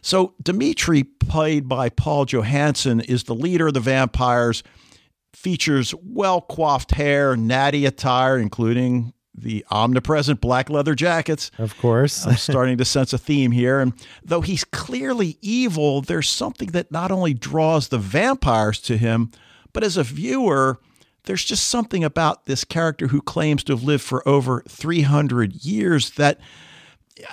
So, 0.00 0.34
Dimitri, 0.42 1.04
played 1.04 1.68
by 1.68 1.88
Paul 1.88 2.24
Johansson, 2.24 3.00
is 3.00 3.24
the 3.24 3.34
leader 3.34 3.68
of 3.68 3.74
the 3.74 3.80
vampires, 3.80 4.62
features 5.34 5.94
well 6.02 6.40
coiffed 6.40 6.92
hair, 6.92 7.36
natty 7.36 7.84
attire, 7.84 8.38
including 8.38 9.12
the 9.34 9.64
omnipresent 9.70 10.40
black 10.40 10.68
leather 10.68 10.94
jackets. 10.94 11.50
Of 11.58 11.76
course. 11.78 12.26
I'm 12.26 12.36
starting 12.36 12.78
to 12.78 12.84
sense 12.84 13.12
a 13.12 13.18
theme 13.18 13.52
here. 13.52 13.80
And 13.80 13.92
though 14.24 14.40
he's 14.40 14.64
clearly 14.64 15.38
evil, 15.40 16.00
there's 16.02 16.28
something 16.28 16.70
that 16.72 16.90
not 16.90 17.12
only 17.12 17.34
draws 17.34 17.88
the 17.88 17.98
vampires 17.98 18.80
to 18.82 18.96
him, 18.96 19.30
but 19.72 19.84
as 19.84 19.96
a 19.96 20.02
viewer, 20.02 20.78
there's 21.24 21.44
just 21.44 21.68
something 21.68 22.04
about 22.04 22.46
this 22.46 22.64
character 22.64 23.08
who 23.08 23.20
claims 23.20 23.62
to 23.64 23.72
have 23.72 23.82
lived 23.82 24.02
for 24.02 24.26
over 24.26 24.62
300 24.68 25.64
years 25.64 26.10
that 26.12 26.40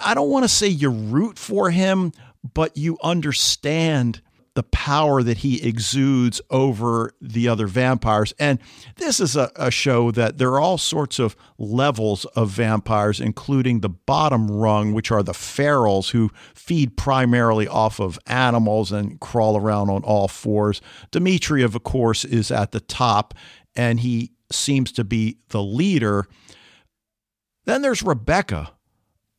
I 0.04 0.14
don't 0.14 0.30
want 0.30 0.44
to 0.44 0.50
say 0.50 0.68
you 0.68 0.90
root 0.90 1.38
for 1.38 1.72
him, 1.72 2.12
but 2.54 2.76
you 2.76 2.98
understand 3.04 4.22
the 4.56 4.64
power 4.64 5.22
that 5.22 5.40
he 5.40 5.62
exudes 5.62 6.42
over 6.50 7.14
the 7.22 7.48
other 7.48 7.68
vampires. 7.68 8.34
And 8.40 8.60
this 8.96 9.20
is 9.20 9.36
a, 9.36 9.52
a, 9.58 9.70
show 9.70 10.12
that 10.12 10.38
there 10.38 10.52
are 10.54 10.62
all 10.62 10.78
sorts 10.78 11.20
of 11.20 11.36
levels 11.58 12.24
of 12.38 12.50
vampires, 12.50 13.20
including 13.20 13.82
the 13.82 13.90
bottom 13.90 14.50
rung, 14.50 14.94
which 14.94 15.12
are 15.12 15.22
the 15.22 15.34
ferals 15.34 16.12
who 16.12 16.32
feed 16.54 16.96
primarily 16.96 17.68
off 17.68 18.00
of 18.00 18.18
animals 18.28 18.94
and 18.94 19.20
crawl 19.20 19.58
around 19.58 19.90
on 19.90 20.04
all 20.04 20.30
fours. 20.30 20.82
Dmitriev, 21.12 21.76
of 21.76 21.84
course, 21.84 22.24
is 22.24 22.50
at 22.50 22.72
the 22.72 22.80
top, 22.80 23.34
and 23.76 24.00
he 24.00 24.32
seems 24.52 24.94
to 24.94 25.04
be 25.04 25.38
the 25.50 25.62
leader. 25.62 26.28
Then 27.66 27.82
there's 27.82 28.04
Rebecca, 28.04 28.72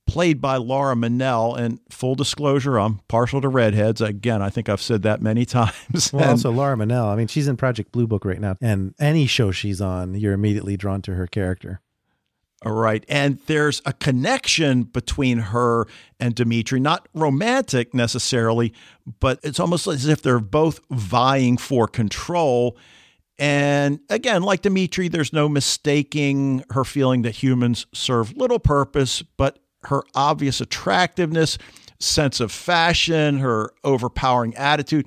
played 0.07 0.41
by 0.41 0.57
Laura 0.57 0.97
Mennell. 0.97 1.55
And 1.55 1.81
full 1.91 2.15
disclosure, 2.15 2.79
I'm 2.79 3.01
partial 3.09 3.41
to 3.41 3.49
redheads. 3.49 4.01
Again, 4.01 4.43
I 4.43 4.51
think 4.51 4.69
I've 4.69 4.81
said 4.81 5.03
that 5.03 5.21
many 5.21 5.45
times. 5.47 6.13
Well, 6.13 6.23
and, 6.23 6.31
also 6.33 6.51
Laura 6.51 6.77
Mennell. 6.77 7.07
I 7.07 7.17
mean, 7.17 7.27
she's 7.27 7.49
in 7.49 7.57
Project 7.57 7.93
Blue 7.93 8.07
Book 8.07 8.25
right 8.25 8.41
now, 8.41 8.57
and 8.61 8.95
any 8.99 9.27
show 9.27 9.51
she's 9.51 9.81
on, 9.81 10.15
you're 10.15 10.33
immediately 10.33 10.77
drawn 10.77 11.03
to 11.03 11.15
her 11.15 11.27
character. 11.27 11.81
All 12.65 12.73
right. 12.73 13.05
And 13.09 13.39
there's 13.47 13.83
a 13.85 13.93
connection 13.93 14.85
between 14.85 15.39
her 15.39 15.87
and 16.19 16.35
Dimitri, 16.35 16.81
not 16.81 17.07
romantic 17.15 17.93
necessarily, 17.93 18.73
but 19.21 19.39
it's 19.43 19.61
almost 19.61 19.87
as 19.87 20.07
if 20.07 20.23
they're 20.23 20.41
both 20.41 20.81
vying 20.91 21.59
for 21.59 21.87
control. 21.87 22.79
And 23.39 24.01
again, 24.09 24.43
like 24.43 24.63
Dimitri, 24.63 25.09
there's 25.09 25.35
no 25.35 25.49
mistaking 25.49 26.65
her 26.71 26.85
feeling 26.85 27.23
that 27.23 27.37
humans 27.37 27.87
serve 27.93 28.35
little 28.37 28.59
purpose, 28.59 29.23
but 29.37 29.59
her 29.87 30.03
obvious 30.15 30.61
attractiveness, 30.61 31.59
sense 31.99 32.41
of 32.41 32.53
fashion, 32.53 33.39
her 33.39 33.73
overpowering 33.85 34.55
attitude, 34.57 35.07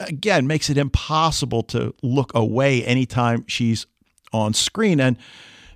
again, 0.00 0.46
makes 0.46 0.70
it 0.70 0.78
impossible 0.78 1.62
to 1.64 1.94
look 2.02 2.32
away 2.34 2.84
anytime 2.84 3.44
she's 3.46 3.86
on 4.32 4.54
screen. 4.54 5.00
And 5.00 5.16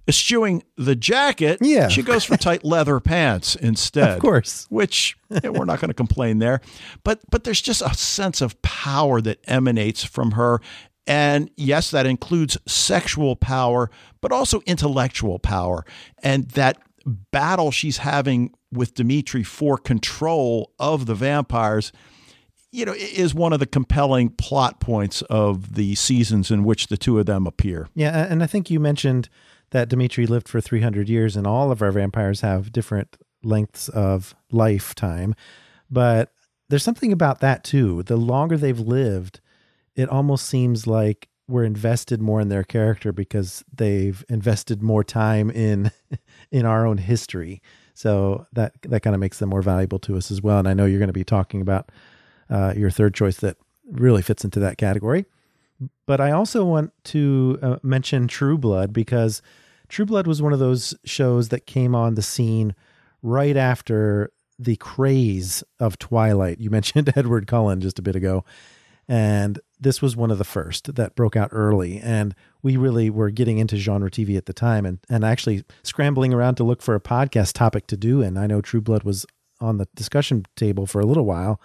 eschewing 0.08 0.62
the 0.76 0.96
jacket, 0.96 1.58
yeah. 1.60 1.88
she 1.88 2.02
goes 2.02 2.25
for 2.25 2.37
tight 2.37 2.64
leather 2.64 3.00
pants 3.00 3.54
instead. 3.56 4.10
Of 4.10 4.18
course. 4.20 4.66
Which 4.68 5.16
yeah, 5.30 5.50
we're 5.50 5.64
not 5.64 5.80
going 5.80 5.88
to 5.88 5.94
complain 5.94 6.38
there. 6.38 6.60
But 7.04 7.20
but 7.30 7.44
there's 7.44 7.60
just 7.60 7.82
a 7.82 7.94
sense 7.94 8.40
of 8.40 8.60
power 8.62 9.20
that 9.20 9.38
emanates 9.44 10.04
from 10.04 10.32
her. 10.32 10.60
And 11.06 11.50
yes, 11.56 11.90
that 11.90 12.06
includes 12.06 12.58
sexual 12.66 13.34
power, 13.34 13.90
but 14.20 14.32
also 14.32 14.60
intellectual 14.66 15.38
power. 15.38 15.84
And 16.22 16.49
that 16.50 16.80
battle 17.07 17.71
she's 17.71 17.99
having 17.99 18.52
with 18.73 18.95
Dimitri 18.95 19.42
for 19.42 19.76
control 19.76 20.73
of 20.78 21.07
the 21.07 21.14
vampires, 21.14 21.92
you 22.73 22.85
know, 22.85 22.95
is 22.95 23.35
one 23.35 23.52
of 23.52 23.59
the 23.61 23.66
compelling 23.66 24.30
plot 24.30 24.80
points 24.80 25.23
of 25.23 25.75
the 25.75 25.95
seasons 25.95 26.50
in 26.50 26.64
which 26.64 26.87
the 26.87 26.97
two 26.97 27.19
of 27.19 27.26
them 27.26 27.47
appear. 27.47 27.88
Yeah, 27.95 28.26
and 28.28 28.42
I 28.42 28.47
think 28.47 28.71
you 28.71 28.78
mentioned 28.78 29.28
that 29.71 29.88
Dimitri 29.88 30.26
lived 30.26 30.49
for 30.49 30.61
300 30.61 31.09
years, 31.09 31.37
and 31.37 31.47
all 31.47 31.71
of 31.73 31.83
our 31.83 31.92
vampires 31.92 32.40
have 32.40 32.73
different 32.73 33.16
lengths 33.42 33.88
of 33.88 34.35
lifetime. 34.50 35.35
But 35.90 36.33
there's 36.69 36.85
something 36.85 37.12
about 37.12 37.40
that 37.40 37.64
too. 37.64 38.02
The 38.02 38.16
longer 38.16 38.57
they've 38.57 38.78
lived, 38.78 39.40
it 39.97 40.09
almost 40.09 40.47
seems 40.47 40.87
like 40.87 41.28
we're 41.49 41.64
invested 41.64 42.23
more 42.23 42.40
in 42.40 42.49
their 42.49 42.62
character 42.62 43.12
because 43.12 43.64
they've 43.73 44.25
invested 44.28 44.83
more 44.83 45.02
time 45.02 45.50
in 45.50 45.90
in 46.50 46.66
our 46.66 46.87
own 46.87 46.99
history. 46.99 47.62
So 47.95 48.47
that 48.52 48.73
that 48.83 49.00
kind 49.00 49.14
of 49.14 49.21
makes 49.21 49.38
them 49.38 49.50
more 49.50 49.62
valuable 49.62 49.99
to 50.00 50.16
us 50.16 50.30
as 50.30 50.42
well. 50.42 50.59
And 50.59 50.69
I 50.69 50.75
know 50.75 50.87
you're 50.87 50.99
going 50.99 51.09
to 51.09 51.12
be 51.12 51.25
talking 51.25 51.61
about 51.61 51.90
uh, 52.49 52.75
your 52.76 52.90
third 52.90 53.14
choice 53.14 53.37
that 53.38 53.57
really 53.90 54.23
fits 54.23 54.45
into 54.45 54.61
that 54.61 54.78
category. 54.78 55.26
But 56.07 56.21
I 56.21 56.30
also 56.30 56.64
want 56.64 56.92
to 57.04 57.59
uh, 57.62 57.76
mention 57.83 58.28
True 58.28 58.59
Blood 58.59 58.92
because 58.92 59.42
True 59.88 60.07
Blood 60.07 60.26
was 60.26 60.42
one 60.42 60.52
of 60.52 60.59
those 60.59 60.95
shows 61.04 61.49
that 61.49 61.66
came 61.66 61.95
on 61.95 62.14
the 62.14 62.23
scene 62.23 62.75
right 63.23 63.57
after 63.57 64.30
the 64.59 64.76
craze 64.76 65.64
of 65.78 65.99
Twilight. 65.99 66.61
You 66.61 66.71
mentioned 66.78 67.12
Edward 67.16 67.47
Cullen 67.47 67.80
just 67.80 67.99
a 67.99 68.02
bit 68.02 68.16
ago. 68.16 68.45
And 69.09 69.59
this 69.80 70.02
was 70.02 70.16
one 70.16 70.30
of 70.30 70.38
the 70.38 70.44
first 70.44 70.94
that 70.94 71.14
broke 71.14 71.37
out 71.37 71.49
early. 71.52 71.99
And 71.99 72.34
we 72.62 72.76
really 72.76 73.10
were 73.10 73.30
getting 73.30 73.58
into 73.58 73.76
genre 73.76 74.10
TV 74.10 74.37
at 74.37 74.46
the 74.46 74.52
time 74.52 74.84
and, 74.84 74.99
and 75.08 75.25
actually 75.25 75.64
scrambling 75.82 76.34
around 76.34 76.56
to 76.56 76.64
look 76.64 76.82
for 76.82 76.94
a 76.94 77.00
podcast 77.00 77.54
topic 77.54 77.87
to 77.88 77.96
do. 77.96 78.22
And 78.22 78.38
I 78.38 78.46
know 78.46 78.60
True 78.60 78.80
Blood 78.80 79.04
was 79.04 79.25
on 79.60 79.78
the 79.78 79.88
discussion 79.94 80.44
table 80.56 80.87
for 80.87 81.00
a 81.00 81.06
little 81.06 81.25
while. 81.25 81.60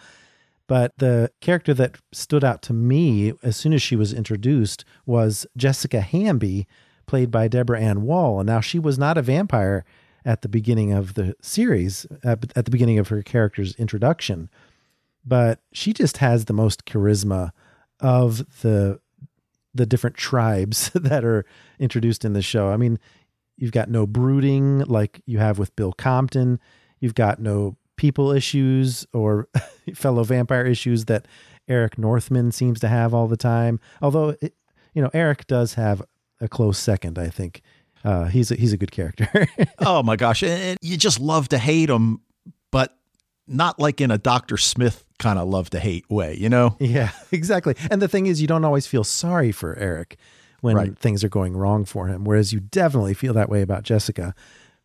But 0.67 0.97
the 0.97 1.31
character 1.41 1.73
that 1.75 1.97
stood 2.11 2.43
out 2.43 2.61
to 2.63 2.73
me 2.73 3.33
as 3.43 3.55
soon 3.55 3.73
as 3.73 3.81
she 3.81 3.95
was 3.95 4.13
introduced 4.13 4.83
was 5.05 5.45
Jessica 5.55 6.01
Hamby, 6.01 6.67
played 7.05 7.29
by 7.29 7.47
Deborah 7.47 7.79
Ann 7.79 8.01
Woll 8.01 8.39
And 8.39 8.47
now 8.47 8.61
she 8.61 8.79
was 8.79 8.97
not 8.97 9.17
a 9.17 9.21
vampire 9.21 9.85
at 10.23 10.41
the 10.41 10.49
beginning 10.49 10.91
of 10.91 11.13
the 11.13 11.35
series, 11.39 12.07
at, 12.23 12.51
at 12.57 12.65
the 12.65 12.71
beginning 12.71 12.97
of 12.97 13.09
her 13.09 13.21
character's 13.21 13.75
introduction 13.75 14.49
but 15.25 15.59
she 15.71 15.91
just 15.91 16.17
has 16.17 16.45
the 16.45 16.53
most 16.53 16.85
charisma 16.85 17.51
of 17.99 18.61
the 18.61 18.99
the 19.73 19.85
different 19.85 20.15
tribes 20.15 20.89
that 20.95 21.23
are 21.25 21.45
introduced 21.79 22.25
in 22.25 22.33
the 22.33 22.41
show. 22.41 22.69
I 22.69 22.77
mean, 22.77 22.97
you've 23.57 23.73
got 23.73 23.89
no 23.89 24.07
brooding 24.07 24.79
like 24.79 25.21
you 25.25 25.37
have 25.39 25.59
with 25.59 25.75
Bill 25.75 25.93
Compton. 25.93 26.59
You've 26.99 27.15
got 27.15 27.39
no 27.39 27.77
people 27.97 28.31
issues 28.31 29.05
or 29.13 29.47
fellow 29.93 30.23
vampire 30.23 30.65
issues 30.65 31.05
that 31.05 31.27
Eric 31.67 31.97
Northman 31.97 32.51
seems 32.51 32.79
to 32.79 32.87
have 32.87 33.13
all 33.13 33.27
the 33.27 33.37
time. 33.37 33.79
Although, 34.01 34.35
it, 34.41 34.55
you 34.93 35.01
know, 35.01 35.09
Eric 35.13 35.47
does 35.47 35.73
have 35.73 36.01
a 36.39 36.47
close 36.47 36.77
second, 36.77 37.19
I 37.19 37.27
think. 37.27 37.61
Uh, 38.03 38.25
he's 38.25 38.51
a, 38.51 38.55
he's 38.55 38.71
a 38.71 38.77
good 38.77 38.91
character. 38.91 39.47
oh 39.79 40.03
my 40.03 40.15
gosh, 40.15 40.43
and 40.43 40.77
you 40.81 40.95
just 40.95 41.19
love 41.19 41.49
to 41.49 41.57
hate 41.57 41.89
him, 41.89 42.21
but 42.71 42.95
not 43.47 43.79
like 43.79 44.01
in 44.01 44.11
a 44.11 44.17
Dr. 44.17 44.57
Smith 44.57 45.05
kind 45.19 45.39
of 45.39 45.47
love 45.47 45.69
to 45.71 45.79
hate 45.79 46.09
way, 46.09 46.35
you 46.35 46.49
know? 46.49 46.75
Yeah, 46.85 47.11
exactly. 47.31 47.75
And 47.89 48.01
the 48.01 48.07
thing 48.07 48.25
is, 48.25 48.41
you 48.41 48.47
don't 48.47 48.65
always 48.65 48.87
feel 48.87 49.03
sorry 49.03 49.51
for 49.51 49.75
Eric 49.77 50.17
when 50.61 50.75
right. 50.75 50.97
things 50.97 51.23
are 51.23 51.29
going 51.29 51.55
wrong 51.55 51.85
for 51.85 52.07
him, 52.07 52.23
whereas 52.23 52.53
you 52.53 52.59
definitely 52.59 53.13
feel 53.13 53.33
that 53.33 53.49
way 53.49 53.61
about 53.61 53.83
Jessica 53.83 54.33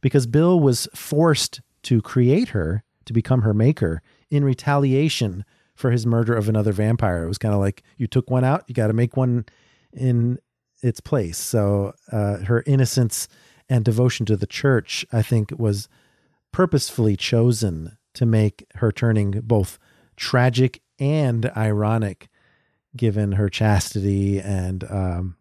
because 0.01 0.27
Bill 0.27 0.59
was 0.59 0.89
forced 0.95 1.61
to 1.85 2.03
create 2.03 2.51
her 2.51 2.85
to 3.07 3.13
become 3.13 3.43
her 3.43 3.55
maker 3.55 4.03
in 4.31 4.45
retaliation 4.45 5.45
for 5.75 5.91
his 5.91 6.07
murder 6.07 6.35
of 6.35 6.49
another 6.49 6.73
vampire. 6.73 7.25
It 7.25 7.29
was 7.29 7.39
kind 7.39 7.55
of 7.55 7.61
like 7.61 7.83
you 7.97 8.07
took 8.07 8.31
one 8.31 8.45
out, 8.45 8.65
you 8.67 8.75
got 8.75 8.89
to 8.89 8.93
make 8.93 9.17
one 9.17 9.47
in 9.93 10.39
its 10.83 11.01
place. 11.01 11.39
So 11.39 11.95
uh, 12.13 12.39
her 12.39 12.63
innocence 12.67 13.29
and 13.69 13.85
devotion 13.85 14.27
to 14.27 14.37
the 14.37 14.47
church, 14.47 15.07
I 15.13 15.23
think, 15.23 15.53
was 15.57 15.89
purposefully 16.53 17.17
chosen 17.17 17.97
to 18.15 18.27
make 18.27 18.67
her 18.77 18.93
turning 18.93 19.41
both 19.43 19.79
tragic 20.17 20.83
and 20.99 21.51
ironic, 21.57 22.29
given 22.97 23.33
her 23.33 23.49
chastity 23.49 24.41
and 24.41 24.85
um, 24.91 25.37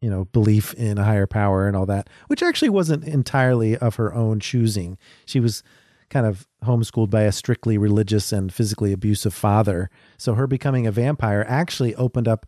you 0.00 0.10
know 0.10 0.26
belief 0.26 0.74
in 0.74 0.98
a 0.98 1.04
higher 1.04 1.26
power 1.26 1.66
and 1.66 1.76
all 1.76 1.86
that, 1.86 2.08
which 2.28 2.42
actually 2.42 2.68
wasn't 2.68 3.04
entirely 3.04 3.76
of 3.76 3.96
her 3.96 4.12
own 4.14 4.40
choosing. 4.40 4.98
She 5.26 5.40
was 5.40 5.62
kind 6.10 6.26
of 6.26 6.46
homeschooled 6.64 7.10
by 7.10 7.22
a 7.22 7.32
strictly 7.32 7.76
religious 7.76 8.32
and 8.32 8.52
physically 8.52 8.92
abusive 8.92 9.34
father. 9.34 9.90
So 10.16 10.34
her 10.34 10.46
becoming 10.46 10.86
a 10.86 10.92
vampire 10.92 11.44
actually 11.46 11.94
opened 11.96 12.26
up 12.26 12.46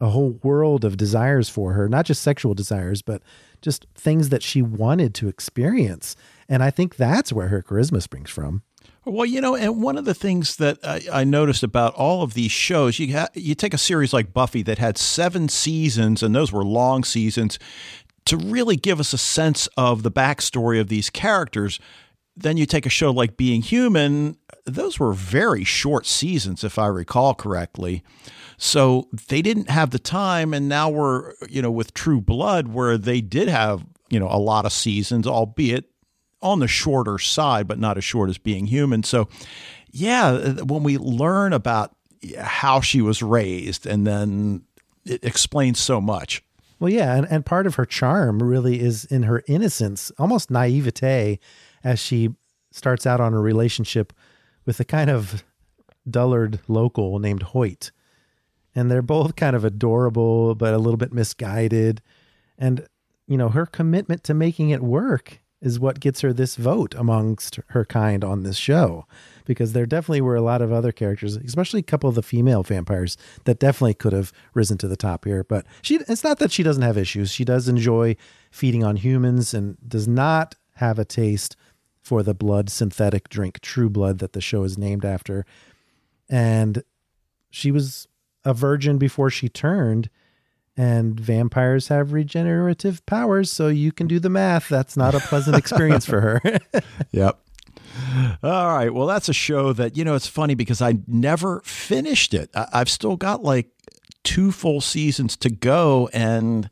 a 0.00 0.08
whole 0.08 0.40
world 0.42 0.84
of 0.84 0.96
desires 0.96 1.48
for 1.48 1.74
her, 1.74 1.88
not 1.88 2.06
just 2.06 2.22
sexual 2.22 2.54
desires, 2.54 3.02
but 3.02 3.22
just 3.60 3.86
things 3.94 4.30
that 4.30 4.42
she 4.42 4.60
wanted 4.60 5.14
to 5.14 5.28
experience. 5.28 6.16
And 6.48 6.62
I 6.62 6.70
think 6.70 6.96
that's 6.96 7.32
where 7.32 7.48
her 7.48 7.62
charisma 7.62 8.02
springs 8.02 8.30
from. 8.30 8.62
Well, 9.04 9.26
you 9.26 9.40
know, 9.40 9.56
and 9.56 9.82
one 9.82 9.98
of 9.98 10.04
the 10.04 10.14
things 10.14 10.56
that 10.56 10.78
I, 10.84 11.00
I 11.12 11.24
noticed 11.24 11.64
about 11.64 11.94
all 11.94 12.22
of 12.22 12.34
these 12.34 12.52
shows, 12.52 12.98
you 13.00 13.16
ha- 13.16 13.28
you 13.34 13.54
take 13.54 13.74
a 13.74 13.78
series 13.78 14.12
like 14.12 14.32
Buffy 14.32 14.62
that 14.62 14.78
had 14.78 14.96
seven 14.96 15.48
seasons, 15.48 16.22
and 16.22 16.34
those 16.34 16.52
were 16.52 16.64
long 16.64 17.02
seasons, 17.02 17.58
to 18.26 18.36
really 18.36 18.76
give 18.76 19.00
us 19.00 19.12
a 19.12 19.18
sense 19.18 19.66
of 19.76 20.04
the 20.04 20.10
backstory 20.10 20.80
of 20.80 20.88
these 20.88 21.10
characters. 21.10 21.80
Then 22.36 22.56
you 22.56 22.64
take 22.64 22.86
a 22.86 22.90
show 22.90 23.10
like 23.10 23.36
Being 23.36 23.62
Human; 23.62 24.36
those 24.66 25.00
were 25.00 25.12
very 25.12 25.64
short 25.64 26.06
seasons, 26.06 26.62
if 26.62 26.78
I 26.78 26.86
recall 26.86 27.34
correctly. 27.34 28.04
So 28.56 29.08
they 29.26 29.42
didn't 29.42 29.68
have 29.68 29.90
the 29.90 29.98
time, 29.98 30.54
and 30.54 30.68
now 30.68 30.88
we're 30.88 31.34
you 31.48 31.60
know 31.60 31.72
with 31.72 31.92
True 31.92 32.20
Blood 32.20 32.68
where 32.68 32.96
they 32.96 33.20
did 33.20 33.48
have 33.48 33.84
you 34.10 34.20
know 34.20 34.28
a 34.30 34.38
lot 34.38 34.64
of 34.64 34.72
seasons, 34.72 35.26
albeit 35.26 35.91
on 36.42 36.60
the 36.60 36.68
shorter 36.68 37.18
side, 37.18 37.66
but 37.66 37.78
not 37.78 37.96
as 37.96 38.04
short 38.04 38.30
as 38.30 38.38
Being 38.38 38.66
Human. 38.66 39.02
So 39.02 39.28
yeah, 39.90 40.62
when 40.62 40.82
we 40.82 40.98
learn 40.98 41.52
about 41.52 41.94
how 42.38 42.80
she 42.80 43.00
was 43.00 43.22
raised, 43.22 43.86
and 43.86 44.06
then 44.06 44.62
it 45.04 45.24
explains 45.24 45.80
so 45.80 46.00
much. 46.00 46.42
Well, 46.78 46.92
yeah, 46.92 47.14
and, 47.14 47.26
and 47.30 47.46
part 47.46 47.66
of 47.66 47.76
her 47.76 47.86
charm 47.86 48.42
really 48.42 48.80
is 48.80 49.04
in 49.04 49.24
her 49.24 49.42
innocence, 49.46 50.10
almost 50.18 50.50
naivete, 50.50 51.38
as 51.84 52.00
she 52.00 52.30
starts 52.70 53.06
out 53.06 53.20
on 53.20 53.34
a 53.34 53.40
relationship 53.40 54.12
with 54.64 54.80
a 54.80 54.84
kind 54.84 55.10
of 55.10 55.44
dullard 56.08 56.60
local 56.68 57.18
named 57.18 57.42
Hoyt 57.42 57.92
and 58.74 58.90
they're 58.90 59.02
both 59.02 59.36
kind 59.36 59.54
of 59.54 59.64
adorable 59.64 60.54
but 60.54 60.74
a 60.74 60.78
little 60.78 60.96
bit 60.96 61.12
misguided 61.12 62.02
and 62.58 62.86
you 63.26 63.36
know 63.36 63.48
her 63.48 63.66
commitment 63.66 64.24
to 64.24 64.34
making 64.34 64.70
it 64.70 64.82
work 64.82 65.40
is 65.62 65.80
what 65.80 66.00
gets 66.00 66.20
her 66.20 66.32
this 66.32 66.56
vote 66.56 66.94
amongst 66.96 67.60
her 67.68 67.84
kind 67.84 68.24
on 68.24 68.42
this 68.42 68.56
show. 68.56 69.06
Because 69.46 69.72
there 69.72 69.86
definitely 69.86 70.20
were 70.20 70.36
a 70.36 70.42
lot 70.42 70.60
of 70.60 70.72
other 70.72 70.92
characters 70.92 71.36
especially 71.36 71.80
a 71.80 71.84
couple 71.84 72.08
of 72.08 72.16
the 72.16 72.22
female 72.22 72.62
vampires 72.62 73.16
that 73.44 73.58
definitely 73.58 73.94
could 73.94 74.12
have 74.12 74.32
risen 74.54 74.76
to 74.78 74.88
the 74.88 74.96
top 74.96 75.24
here. 75.24 75.44
But 75.44 75.64
she 75.80 75.96
it's 76.08 76.24
not 76.24 76.38
that 76.40 76.52
she 76.52 76.62
doesn't 76.62 76.82
have 76.82 76.98
issues. 76.98 77.30
She 77.30 77.44
does 77.44 77.68
enjoy 77.68 78.16
feeding 78.50 78.84
on 78.84 78.96
humans 78.96 79.54
and 79.54 79.78
does 79.88 80.06
not 80.06 80.56
have 80.74 80.98
a 80.98 81.04
taste 81.04 81.56
for 82.02 82.22
the 82.22 82.34
blood 82.34 82.68
synthetic 82.68 83.28
drink 83.28 83.60
true 83.60 83.88
blood 83.88 84.18
that 84.18 84.32
the 84.32 84.40
show 84.40 84.64
is 84.64 84.76
named 84.76 85.04
after. 85.04 85.46
And 86.28 86.82
she 87.50 87.70
was 87.70 88.08
a 88.44 88.52
virgin 88.52 88.98
before 88.98 89.30
she 89.30 89.48
turned 89.48 90.10
and 90.76 91.18
vampires 91.18 91.88
have 91.88 92.12
regenerative 92.12 93.04
powers 93.06 93.50
so 93.50 93.68
you 93.68 93.92
can 93.92 94.06
do 94.06 94.18
the 94.18 94.30
math 94.30 94.68
that's 94.68 94.96
not 94.96 95.14
a 95.14 95.20
pleasant 95.20 95.56
experience 95.56 96.06
for 96.06 96.20
her 96.20 96.40
yep 97.10 97.38
all 98.42 98.74
right 98.74 98.94
well 98.94 99.06
that's 99.06 99.28
a 99.28 99.34
show 99.34 99.72
that 99.72 99.96
you 99.96 100.04
know 100.04 100.14
it's 100.14 100.26
funny 100.26 100.54
because 100.54 100.80
i 100.80 100.94
never 101.06 101.60
finished 101.64 102.32
it 102.32 102.50
I- 102.54 102.68
i've 102.72 102.88
still 102.88 103.16
got 103.16 103.42
like 103.42 103.70
two 104.24 104.52
full 104.52 104.80
seasons 104.80 105.36
to 105.38 105.50
go 105.50 106.08
and 106.12 106.70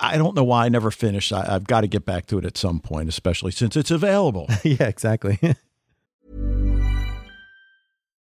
I 0.00 0.16
don't 0.16 0.34
know 0.34 0.44
why 0.44 0.64
I 0.64 0.68
never 0.68 0.90
finished. 0.90 1.32
I, 1.32 1.44
have 1.44 1.66
got 1.66 1.82
to 1.82 1.86
get 1.86 2.04
back 2.06 2.26
to 2.26 2.38
it 2.38 2.44
at 2.44 2.56
some 2.56 2.80
point, 2.80 3.08
especially 3.08 3.50
since 3.50 3.76
it's 3.76 3.90
available. 3.90 4.46
yeah, 4.62 4.84
exactly. 4.84 5.38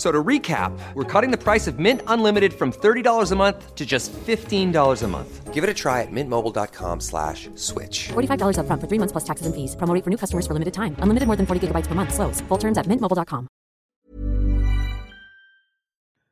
So 0.00 0.10
to 0.10 0.24
recap, 0.24 0.72
we're 0.94 1.04
cutting 1.04 1.30
the 1.30 1.36
price 1.36 1.66
of 1.66 1.78
Mint 1.78 2.00
Unlimited 2.06 2.54
from 2.54 2.72
$30 2.72 3.32
a 3.32 3.36
month 3.36 3.74
to 3.74 3.84
just 3.84 4.10
$15 4.14 5.02
a 5.02 5.06
month. 5.06 5.52
Give 5.52 5.62
it 5.62 5.68
a 5.68 5.74
try 5.74 6.00
at 6.00 6.08
mintmobile.com 6.10 7.00
slash 7.00 7.50
switch. 7.54 8.08
$45 8.08 8.60
up 8.60 8.66
front 8.66 8.80
for 8.80 8.88
three 8.88 8.96
months 8.96 9.12
plus 9.12 9.24
taxes 9.24 9.44
and 9.44 9.54
fees. 9.54 9.76
Promo 9.76 10.02
for 10.02 10.08
new 10.08 10.16
customers 10.16 10.46
for 10.46 10.54
limited 10.54 10.72
time. 10.72 10.96
Unlimited 11.00 11.26
more 11.26 11.36
than 11.36 11.44
40 11.44 11.66
gigabytes 11.66 11.86
per 11.86 11.94
month. 11.94 12.14
Slows. 12.14 12.40
Full 12.48 12.56
terms 12.56 12.78
at 12.78 12.86
mintmobile.com. 12.86 13.46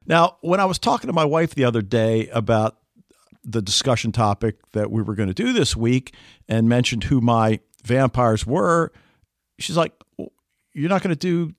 Now, 0.06 0.38
when 0.40 0.60
I 0.60 0.64
was 0.64 0.78
talking 0.78 1.08
to 1.08 1.12
my 1.12 1.26
wife 1.26 1.54
the 1.54 1.64
other 1.64 1.82
day 1.82 2.28
about 2.28 2.78
the 3.44 3.60
discussion 3.60 4.12
topic 4.12 4.56
that 4.72 4.90
we 4.90 5.02
were 5.02 5.14
going 5.14 5.28
to 5.28 5.34
do 5.34 5.52
this 5.52 5.76
week 5.76 6.14
and 6.48 6.70
mentioned 6.70 7.04
who 7.04 7.20
my 7.20 7.60
vampires 7.84 8.46
were, 8.46 8.92
she's 9.58 9.76
like, 9.76 9.92
well, 10.16 10.32
you're 10.72 10.88
not 10.88 11.02
going 11.02 11.14
to 11.14 11.16
do 11.16 11.54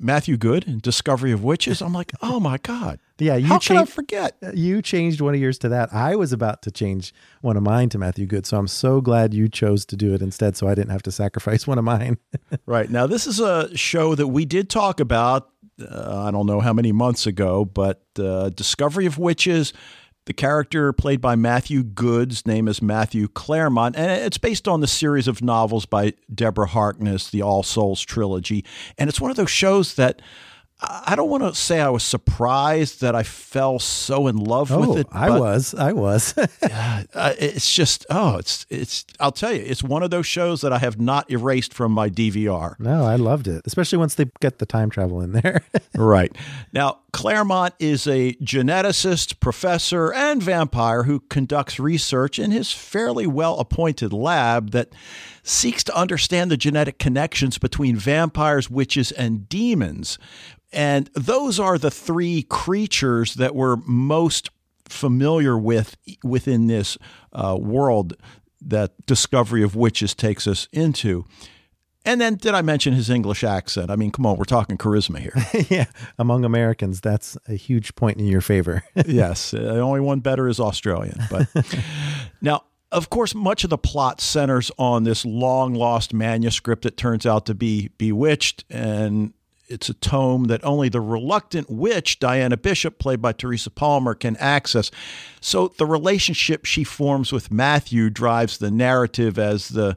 Matthew 0.00 0.36
Goode, 0.36 0.66
and 0.66 0.80
Discovery 0.80 1.32
of 1.32 1.42
Witches. 1.42 1.82
I'm 1.82 1.92
like, 1.92 2.12
oh 2.22 2.38
my 2.38 2.58
God. 2.58 3.00
Yeah, 3.18 3.34
you 3.34 3.46
How 3.46 3.58
can 3.58 3.76
I 3.76 3.80
changed. 3.80 3.92
forget? 3.92 4.36
You 4.54 4.80
changed 4.80 5.20
one 5.20 5.34
of 5.34 5.40
yours 5.40 5.58
to 5.58 5.68
that. 5.70 5.92
I 5.92 6.14
was 6.14 6.32
about 6.32 6.62
to 6.62 6.70
change 6.70 7.12
one 7.40 7.56
of 7.56 7.64
mine 7.64 7.88
to 7.88 7.98
Matthew 7.98 8.26
Goode, 8.26 8.46
so 8.46 8.58
I'm 8.58 8.68
so 8.68 9.00
glad 9.00 9.34
you 9.34 9.48
chose 9.48 9.84
to 9.86 9.96
do 9.96 10.14
it 10.14 10.22
instead, 10.22 10.56
so 10.56 10.68
I 10.68 10.76
didn't 10.76 10.90
have 10.90 11.02
to 11.02 11.10
sacrifice 11.12 11.66
one 11.66 11.78
of 11.78 11.84
mine. 11.84 12.18
Right. 12.66 12.90
Now, 12.90 13.06
this 13.06 13.26
is 13.26 13.40
a 13.40 13.74
show 13.76 14.14
that 14.14 14.28
we 14.28 14.44
did 14.44 14.68
talk 14.70 15.00
about, 15.00 15.50
uh, 15.80 16.24
I 16.26 16.30
don't 16.30 16.46
know 16.46 16.60
how 16.60 16.72
many 16.72 16.92
months 16.92 17.26
ago, 17.26 17.64
but 17.64 18.02
uh, 18.18 18.50
Discovery 18.50 19.06
of 19.06 19.18
Witches. 19.18 19.72
The 20.28 20.34
character 20.34 20.92
played 20.92 21.22
by 21.22 21.36
Matthew 21.36 21.82
Goode's, 21.82 22.44
name 22.44 22.68
is 22.68 22.82
Matthew 22.82 23.28
Clairmont, 23.28 23.96
and 23.96 24.10
it's 24.10 24.36
based 24.36 24.68
on 24.68 24.82
the 24.82 24.86
series 24.86 25.26
of 25.26 25.40
novels 25.40 25.86
by 25.86 26.12
Deborah 26.32 26.66
Harkness, 26.66 27.30
the 27.30 27.40
All 27.40 27.62
Souls 27.62 28.02
trilogy. 28.02 28.62
And 28.98 29.08
it's 29.08 29.22
one 29.22 29.30
of 29.30 29.38
those 29.38 29.48
shows 29.48 29.94
that 29.94 30.20
I 30.80 31.16
don't 31.16 31.28
want 31.28 31.42
to 31.42 31.54
say 31.54 31.80
I 31.80 31.88
was 31.88 32.04
surprised 32.04 33.00
that 33.00 33.14
I 33.14 33.24
fell 33.24 33.80
so 33.80 34.28
in 34.28 34.36
love 34.36 34.70
oh, 34.70 34.80
with 34.80 34.98
it. 34.98 35.06
I 35.10 35.30
was. 35.30 35.74
I 35.74 35.92
was. 35.92 36.36
uh, 36.62 37.34
it's 37.38 37.74
just 37.74 38.06
oh 38.10 38.36
it's 38.36 38.64
it's 38.70 39.04
i'll 39.18 39.32
tell 39.32 39.52
you 39.52 39.62
it's 39.64 39.82
one 39.82 40.02
of 40.02 40.10
those 40.10 40.26
shows 40.26 40.60
that 40.60 40.72
i 40.72 40.78
have 40.78 41.00
not 41.00 41.30
erased 41.30 41.74
from 41.74 41.90
my 41.90 42.08
dvr 42.08 42.78
no, 42.78 43.04
I 43.04 43.16
loved 43.16 43.48
it, 43.48 43.62
especially 43.64 43.98
once 43.98 44.14
they 44.14 44.26
get 44.40 44.58
the 44.58 44.66
time 44.66 44.90
travel 44.90 45.20
in 45.20 45.32
there. 45.32 45.62
right 45.94 46.34
now 46.72 46.98
clairmont 47.12 47.74
is 47.78 48.06
a 48.06 48.34
geneticist 48.34 49.40
professor 49.40 50.12
and 50.12 50.42
vampire 50.42 51.04
who 51.04 51.20
conducts 51.20 51.80
research 51.80 52.38
in 52.38 52.50
his 52.50 52.72
fairly 52.72 53.26
well 53.26 53.58
appointed 53.58 54.12
lab 54.12 54.72
that 54.72 54.90
seeks 55.42 55.82
to 55.84 55.96
understand 55.96 56.50
the 56.50 56.56
genetic 56.56 56.98
connections 56.98 57.56
between 57.56 57.96
vampires 57.96 58.68
witches 58.68 59.10
and 59.12 59.48
demons 59.48 60.18
and 60.72 61.10
those 61.14 61.58
are 61.58 61.78
the 61.78 61.90
three 61.90 62.42
creatures 62.42 63.34
that 63.34 63.54
we're 63.54 63.76
most 63.86 64.50
familiar 64.84 65.56
with 65.56 65.96
within 66.22 66.66
this 66.66 66.98
uh, 67.32 67.56
world 67.58 68.14
that 68.60 68.92
Discovery 69.06 69.62
of 69.62 69.76
Witches 69.76 70.14
takes 70.14 70.46
us 70.46 70.68
into. 70.72 71.24
And 72.04 72.20
then, 72.20 72.36
did 72.36 72.54
I 72.54 72.62
mention 72.62 72.94
his 72.94 73.10
English 73.10 73.44
accent? 73.44 73.90
I 73.90 73.96
mean, 73.96 74.10
come 74.10 74.24
on, 74.24 74.36
we're 74.36 74.44
talking 74.44 74.78
charisma 74.78 75.18
here. 75.18 75.34
yeah, 75.68 75.86
among 76.18 76.44
Americans, 76.44 77.00
that's 77.00 77.36
a 77.48 77.54
huge 77.54 77.94
point 77.96 78.18
in 78.18 78.26
your 78.26 78.40
favor. 78.40 78.84
yes, 79.06 79.52
uh, 79.52 79.58
the 79.58 79.80
only 79.80 80.00
one 80.00 80.20
better 80.20 80.48
is 80.48 80.58
Australian. 80.60 81.18
But 81.30 81.48
now, 82.40 82.64
of 82.90 83.10
course, 83.10 83.34
much 83.34 83.64
of 83.64 83.70
the 83.70 83.78
plot 83.78 84.20
centers 84.20 84.70
on 84.78 85.04
this 85.04 85.24
long 85.24 85.74
lost 85.74 86.14
manuscript 86.14 86.82
that 86.82 86.96
turns 86.96 87.26
out 87.26 87.44
to 87.46 87.54
be 87.54 87.90
bewitched 87.98 88.64
and 88.70 89.34
it's 89.68 89.88
a 89.88 89.94
tome 89.94 90.44
that 90.44 90.64
only 90.64 90.88
the 90.88 91.00
reluctant 91.00 91.70
witch, 91.70 92.18
Diana 92.18 92.56
Bishop, 92.56 92.98
played 92.98 93.20
by 93.20 93.32
Teresa 93.32 93.70
Palmer, 93.70 94.14
can 94.14 94.36
access. 94.38 94.90
So 95.40 95.68
the 95.76 95.86
relationship 95.86 96.64
she 96.64 96.84
forms 96.84 97.32
with 97.32 97.50
Matthew 97.50 98.10
drives 98.10 98.58
the 98.58 98.70
narrative 98.70 99.38
as 99.38 99.68
the 99.68 99.96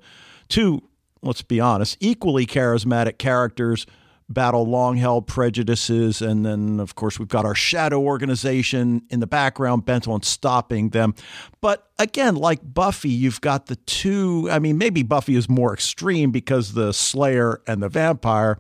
two, 0.50 0.84
let's 1.22 1.42
be 1.42 1.60
honest, 1.60 1.98
equally 2.00 2.46
charismatic 2.46 3.18
characters 3.18 3.86
battle 4.30 4.66
long 4.66 4.96
held 4.96 5.28
prejudices. 5.28 6.22
And 6.22 6.46
then, 6.46 6.80
of 6.80 6.96
course, 6.96 7.20
we've 7.20 7.28
got 7.28 7.46
our 7.46 7.56
shadow 7.56 8.02
organization 8.02 9.02
in 9.10 9.20
the 9.20 9.28
background 9.28 9.84
bent 9.84 10.08
on 10.08 10.24
stopping 10.24 10.90
them. 10.90 11.16
But 11.60 11.90
again, 12.00 12.36
like 12.36 12.62
Buffy, 12.64 13.10
you've 13.10 13.42
got 13.42 13.66
the 13.66 13.76
two. 13.76 14.48
I 14.50 14.60
mean, 14.60 14.78
maybe 14.78 15.04
Buffy 15.04 15.36
is 15.36 15.50
more 15.50 15.74
extreme 15.74 16.32
because 16.32 16.74
the 16.74 16.94
Slayer 16.94 17.62
and 17.68 17.84
the 17.84 17.90
vampire 17.90 18.58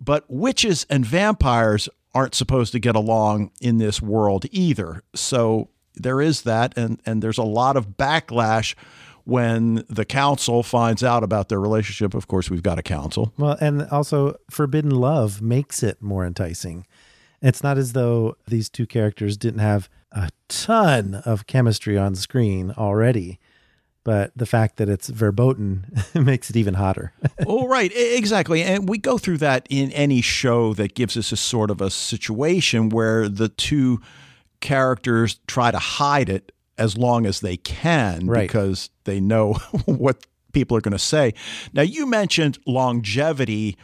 but 0.00 0.24
witches 0.28 0.86
and 0.90 1.04
vampires 1.04 1.88
aren't 2.14 2.34
supposed 2.34 2.72
to 2.72 2.78
get 2.78 2.96
along 2.96 3.50
in 3.60 3.78
this 3.78 4.00
world 4.00 4.46
either. 4.50 5.02
So 5.14 5.70
there 5.94 6.20
is 6.20 6.42
that, 6.42 6.76
and, 6.76 7.00
and 7.06 7.22
there's 7.22 7.38
a 7.38 7.42
lot 7.42 7.76
of 7.76 7.96
backlash 7.96 8.74
when 9.26 9.84
the 9.90 10.04
council 10.04 10.62
finds 10.62 11.02
out 11.02 11.24
about 11.24 11.48
their 11.48 11.60
relationship. 11.60 12.14
Of 12.14 12.28
course, 12.28 12.48
we've 12.48 12.62
got 12.62 12.78
a 12.78 12.82
council. 12.82 13.32
Well, 13.36 13.56
and 13.60 13.82
also 13.90 14.36
forbidden 14.48 14.92
love 14.92 15.42
makes 15.42 15.82
it 15.82 16.00
more 16.00 16.24
enticing. 16.24 16.86
It's 17.42 17.62
not 17.62 17.76
as 17.76 17.92
though 17.92 18.36
these 18.46 18.68
two 18.68 18.86
characters 18.86 19.36
didn't 19.36 19.60
have 19.60 19.88
a 20.12 20.30
ton 20.48 21.16
of 21.26 21.48
chemistry 21.48 21.98
on 21.98 22.14
screen 22.14 22.72
already, 22.78 23.40
but 24.04 24.30
the 24.36 24.46
fact 24.46 24.76
that 24.76 24.88
it's 24.88 25.08
verboten 25.08 25.92
makes 26.14 26.48
it 26.48 26.56
even 26.56 26.74
hotter. 26.74 27.12
oh, 27.48 27.66
right. 27.66 27.90
Exactly. 27.92 28.62
And 28.62 28.88
we 28.88 28.96
go 28.96 29.18
through 29.18 29.38
that 29.38 29.66
in 29.68 29.90
any 29.90 30.20
show 30.20 30.72
that 30.74 30.94
gives 30.94 31.16
us 31.16 31.32
a 31.32 31.36
sort 31.36 31.72
of 31.72 31.80
a 31.80 31.90
situation 31.90 32.90
where 32.90 33.28
the 33.28 33.48
two 33.48 34.00
characters 34.60 35.40
try 35.48 35.72
to 35.72 35.78
hide 35.78 36.28
it 36.28 36.52
as 36.78 36.96
long 36.96 37.26
as 37.26 37.40
they 37.40 37.56
can 37.56 38.26
right. 38.26 38.48
because 38.48 38.90
they 39.04 39.20
know 39.20 39.54
what 39.86 40.26
people 40.52 40.76
are 40.76 40.80
going 40.80 40.92
to 40.92 40.98
say. 40.98 41.34
Now, 41.72 41.82
you 41.82 42.06
mentioned 42.06 42.58
longevity. 42.66 43.76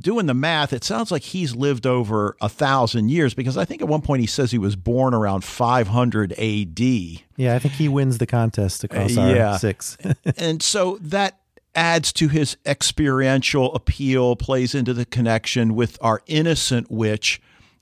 Doing 0.00 0.26
the 0.26 0.34
math, 0.34 0.72
it 0.72 0.82
sounds 0.82 1.12
like 1.12 1.22
he's 1.22 1.54
lived 1.54 1.86
over 1.86 2.36
a 2.40 2.48
thousand 2.48 3.10
years 3.10 3.32
because 3.32 3.56
I 3.56 3.64
think 3.64 3.80
at 3.80 3.86
one 3.86 4.02
point 4.02 4.20
he 4.22 4.26
says 4.26 4.50
he 4.50 4.58
was 4.58 4.74
born 4.74 5.14
around 5.14 5.44
500 5.44 6.32
AD. 6.32 6.80
Yeah, 6.80 7.54
I 7.54 7.58
think 7.60 7.74
he 7.74 7.88
wins 7.88 8.18
the 8.18 8.26
contest 8.26 8.82
across 8.82 9.16
Uh, 9.16 9.20
our 9.20 9.28
yeah. 9.36 9.56
six. 9.56 9.96
and 10.36 10.60
so 10.60 10.98
that 11.00 11.38
adds 11.76 12.12
to 12.14 12.26
his 12.28 12.56
experiential 12.66 13.72
appeal, 13.74 14.34
plays 14.34 14.74
into 14.74 14.94
the 14.94 15.04
connection 15.04 15.76
with 15.76 15.96
our 16.00 16.22
innocent 16.26 16.90
witch 16.90 17.40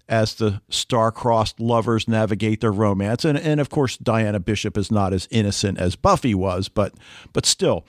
as 0.08 0.34
the 0.34 0.60
star-crossed 0.68 1.60
lovers 1.60 2.08
navigate 2.08 2.60
their 2.60 2.72
romance. 2.72 3.24
And 3.24 3.38
and 3.38 3.60
of 3.60 3.70
course 3.70 3.96
Diana 3.96 4.40
Bishop 4.40 4.76
is 4.76 4.90
not 4.90 5.12
as 5.12 5.28
innocent 5.30 5.78
as 5.78 5.96
Buffy 5.96 6.34
was, 6.34 6.68
but 6.68 6.94
but 7.32 7.46
still. 7.46 7.84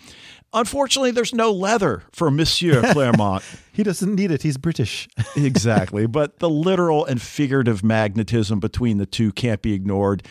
Unfortunately, 0.55 1.09
there's 1.09 1.33
no 1.33 1.51
leather 1.51 2.03
for 2.11 2.29
Monsieur 2.29 2.81
Clairmont. 2.93 3.43
he 3.71 3.81
doesn't 3.81 4.13
need 4.13 4.29
it. 4.29 4.43
He's 4.43 4.57
British. 4.57 5.09
exactly. 5.35 6.05
But 6.05 6.39
the 6.39 6.49
literal 6.49 7.05
and 7.05 7.19
figurative 7.21 7.83
magnetism 7.83 8.59
between 8.59 8.99
the 8.99 9.07
two 9.07 9.31
can't 9.31 9.63
be 9.63 9.73
ignored. 9.73 10.23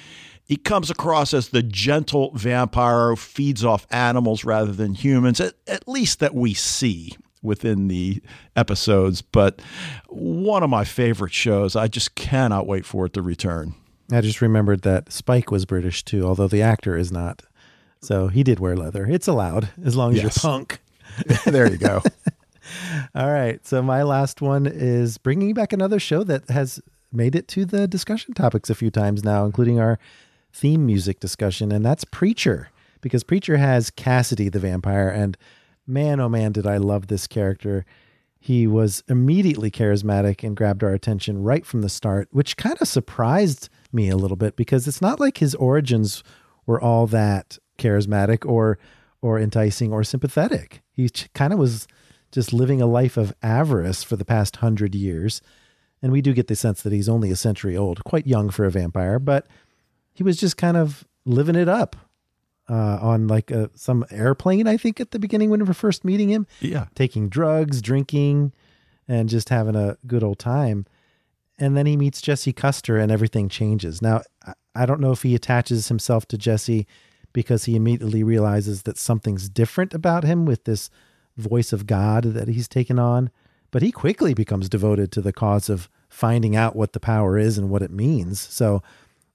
He 0.44 0.56
comes 0.56 0.90
across 0.90 1.34
as 1.34 1.48
the 1.48 1.62
gentle 1.62 2.30
vampire 2.34 3.10
who 3.10 3.16
feeds 3.16 3.64
off 3.64 3.86
animals 3.90 4.44
rather 4.44 4.72
than 4.72 4.94
humans, 4.94 5.40
at, 5.40 5.54
at 5.66 5.88
least 5.88 6.20
that 6.20 6.34
we 6.34 6.54
see 6.54 7.16
within 7.42 7.88
the 7.88 8.22
episodes. 8.56 9.20
But 9.22 9.60
one 10.08 10.62
of 10.62 10.70
my 10.70 10.84
favorite 10.84 11.32
shows. 11.32 11.74
I 11.76 11.88
just 11.88 12.14
cannot 12.14 12.66
wait 12.66 12.84
for 12.86 13.06
it 13.06 13.12
to 13.14 13.22
return. 13.22 13.74
I 14.10 14.20
just 14.20 14.40
remembered 14.40 14.82
that 14.82 15.10
Spike 15.12 15.50
was 15.50 15.64
British 15.64 16.04
too, 16.04 16.24
although 16.26 16.48
the 16.48 16.62
actor 16.62 16.96
is 16.96 17.10
not. 17.10 17.42
So 18.00 18.28
he 18.28 18.42
did 18.42 18.58
wear 18.60 18.76
leather. 18.76 19.06
It's 19.06 19.28
allowed 19.28 19.68
as 19.84 19.96
long 19.96 20.12
as 20.12 20.22
Yes. 20.22 20.42
you're 20.42 20.50
punk. 20.50 20.80
there 21.46 21.70
you 21.70 21.78
go. 21.78 22.02
All 23.14 23.30
right. 23.30 23.64
So 23.66 23.82
my 23.82 24.02
last 24.02 24.40
one 24.40 24.66
is 24.66 25.18
bringing 25.18 25.54
back 25.54 25.72
another 25.72 25.98
show 25.98 26.24
that 26.24 26.48
has 26.50 26.80
made 27.12 27.34
it 27.34 27.46
to 27.48 27.64
the 27.64 27.86
discussion 27.86 28.34
topics 28.34 28.70
a 28.70 28.74
few 28.74 28.90
times 28.90 29.22
now, 29.24 29.44
including 29.44 29.78
our 29.78 29.98
theme 30.52 30.84
music 30.86 31.20
discussion, 31.20 31.70
and 31.72 31.84
that's 31.84 32.04
Preacher. 32.04 32.70
Because 33.00 33.24
Preacher 33.24 33.56
has 33.56 33.90
Cassidy 33.90 34.48
the 34.48 34.60
vampire, 34.60 35.08
and 35.08 35.36
man, 35.86 36.20
oh 36.20 36.28
man, 36.28 36.52
did 36.52 36.66
I 36.66 36.76
love 36.76 37.06
this 37.06 37.26
character. 37.26 37.84
He 38.38 38.66
was 38.66 39.04
immediately 39.08 39.70
charismatic 39.70 40.42
and 40.42 40.56
grabbed 40.56 40.82
our 40.82 40.92
attention 40.92 41.42
right 41.42 41.64
from 41.64 41.82
the 41.82 41.88
start, 41.88 42.28
which 42.32 42.56
kind 42.56 42.76
of 42.80 42.88
surprised 42.88 43.68
me 43.92 44.08
a 44.08 44.16
little 44.16 44.36
bit 44.36 44.56
because 44.56 44.88
it's 44.88 45.00
not 45.00 45.20
like 45.20 45.38
his 45.38 45.54
origins 45.54 46.24
were 46.66 46.80
all 46.80 47.06
that 47.08 47.58
charismatic 47.78 48.44
or 48.48 48.78
or 49.20 49.38
enticing 49.38 49.92
or 49.92 50.02
sympathetic. 50.02 50.82
He 50.90 51.08
kind 51.34 51.52
of 51.52 51.58
was 51.58 51.86
just 52.32 52.52
living 52.52 52.82
a 52.82 52.86
life 52.86 53.16
of 53.16 53.32
avarice 53.42 54.02
for 54.02 54.16
the 54.16 54.24
past 54.24 54.56
hundred 54.56 54.96
years. 54.96 55.40
And 56.02 56.10
we 56.10 56.20
do 56.20 56.32
get 56.32 56.48
the 56.48 56.56
sense 56.56 56.82
that 56.82 56.92
he's 56.92 57.08
only 57.08 57.30
a 57.30 57.36
century 57.36 57.76
old, 57.76 58.02
quite 58.02 58.26
young 58.26 58.50
for 58.50 58.64
a 58.64 58.70
vampire, 58.72 59.20
but 59.20 59.46
he 60.12 60.24
was 60.24 60.36
just 60.36 60.56
kind 60.56 60.76
of 60.76 61.04
living 61.24 61.54
it 61.54 61.68
up 61.68 61.94
uh, 62.68 62.98
on 63.00 63.26
like 63.28 63.50
a, 63.50 63.70
some 63.74 64.04
airplane, 64.10 64.66
I 64.66 64.76
think, 64.76 65.00
at 65.00 65.10
the 65.10 65.18
beginning 65.18 65.50
when 65.50 65.60
we 65.60 65.66
were 65.66 65.74
first 65.74 66.04
meeting 66.04 66.28
him, 66.28 66.46
Yeah. 66.60 66.86
taking 66.94 67.28
drugs, 67.28 67.82
drinking, 67.82 68.52
and 69.08 69.28
just 69.28 69.48
having 69.48 69.76
a 69.76 69.96
good 70.06 70.22
old 70.22 70.38
time. 70.38 70.86
And 71.58 71.76
then 71.76 71.86
he 71.86 71.96
meets 71.96 72.20
Jesse 72.22 72.52
Custer 72.52 72.96
and 72.96 73.12
everything 73.12 73.48
changes. 73.48 74.00
Now, 74.00 74.22
I- 74.46 74.54
I 74.74 74.86
don't 74.86 75.00
know 75.00 75.12
if 75.12 75.22
he 75.22 75.34
attaches 75.34 75.88
himself 75.88 76.26
to 76.28 76.38
Jesse 76.38 76.86
because 77.34 77.64
he 77.64 77.76
immediately 77.76 78.22
realizes 78.22 78.82
that 78.84 78.96
something's 78.96 79.48
different 79.48 79.92
about 79.92 80.24
him 80.24 80.46
with 80.46 80.64
this 80.64 80.88
voice 81.36 81.72
of 81.72 81.86
God 81.86 82.24
that 82.24 82.48
he's 82.48 82.68
taken 82.68 82.98
on. 82.98 83.30
But 83.70 83.82
he 83.82 83.90
quickly 83.92 84.34
becomes 84.34 84.68
devoted 84.68 85.10
to 85.12 85.20
the 85.20 85.32
cause 85.32 85.68
of 85.68 85.88
finding 86.08 86.54
out 86.56 86.76
what 86.76 86.92
the 86.92 87.00
power 87.00 87.38
is 87.38 87.58
and 87.58 87.68
what 87.70 87.82
it 87.82 87.90
means. 87.90 88.38
So 88.40 88.82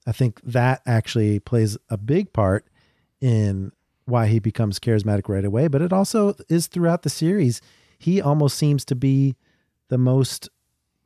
I 0.06 0.12
think 0.12 0.40
that 0.42 0.80
actually 0.86 1.38
plays 1.40 1.76
a 1.88 1.96
big 1.96 2.32
part 2.32 2.66
in 3.20 3.72
why 4.04 4.26
he 4.26 4.38
becomes 4.38 4.78
charismatic 4.78 5.28
right 5.28 5.44
away. 5.44 5.68
But 5.68 5.82
it 5.82 5.92
also 5.92 6.34
is 6.48 6.66
throughout 6.66 7.02
the 7.02 7.10
series. 7.10 7.60
He 7.98 8.20
almost 8.20 8.56
seems 8.56 8.84
to 8.86 8.94
be 8.94 9.36
the 9.88 9.98
most 9.98 10.48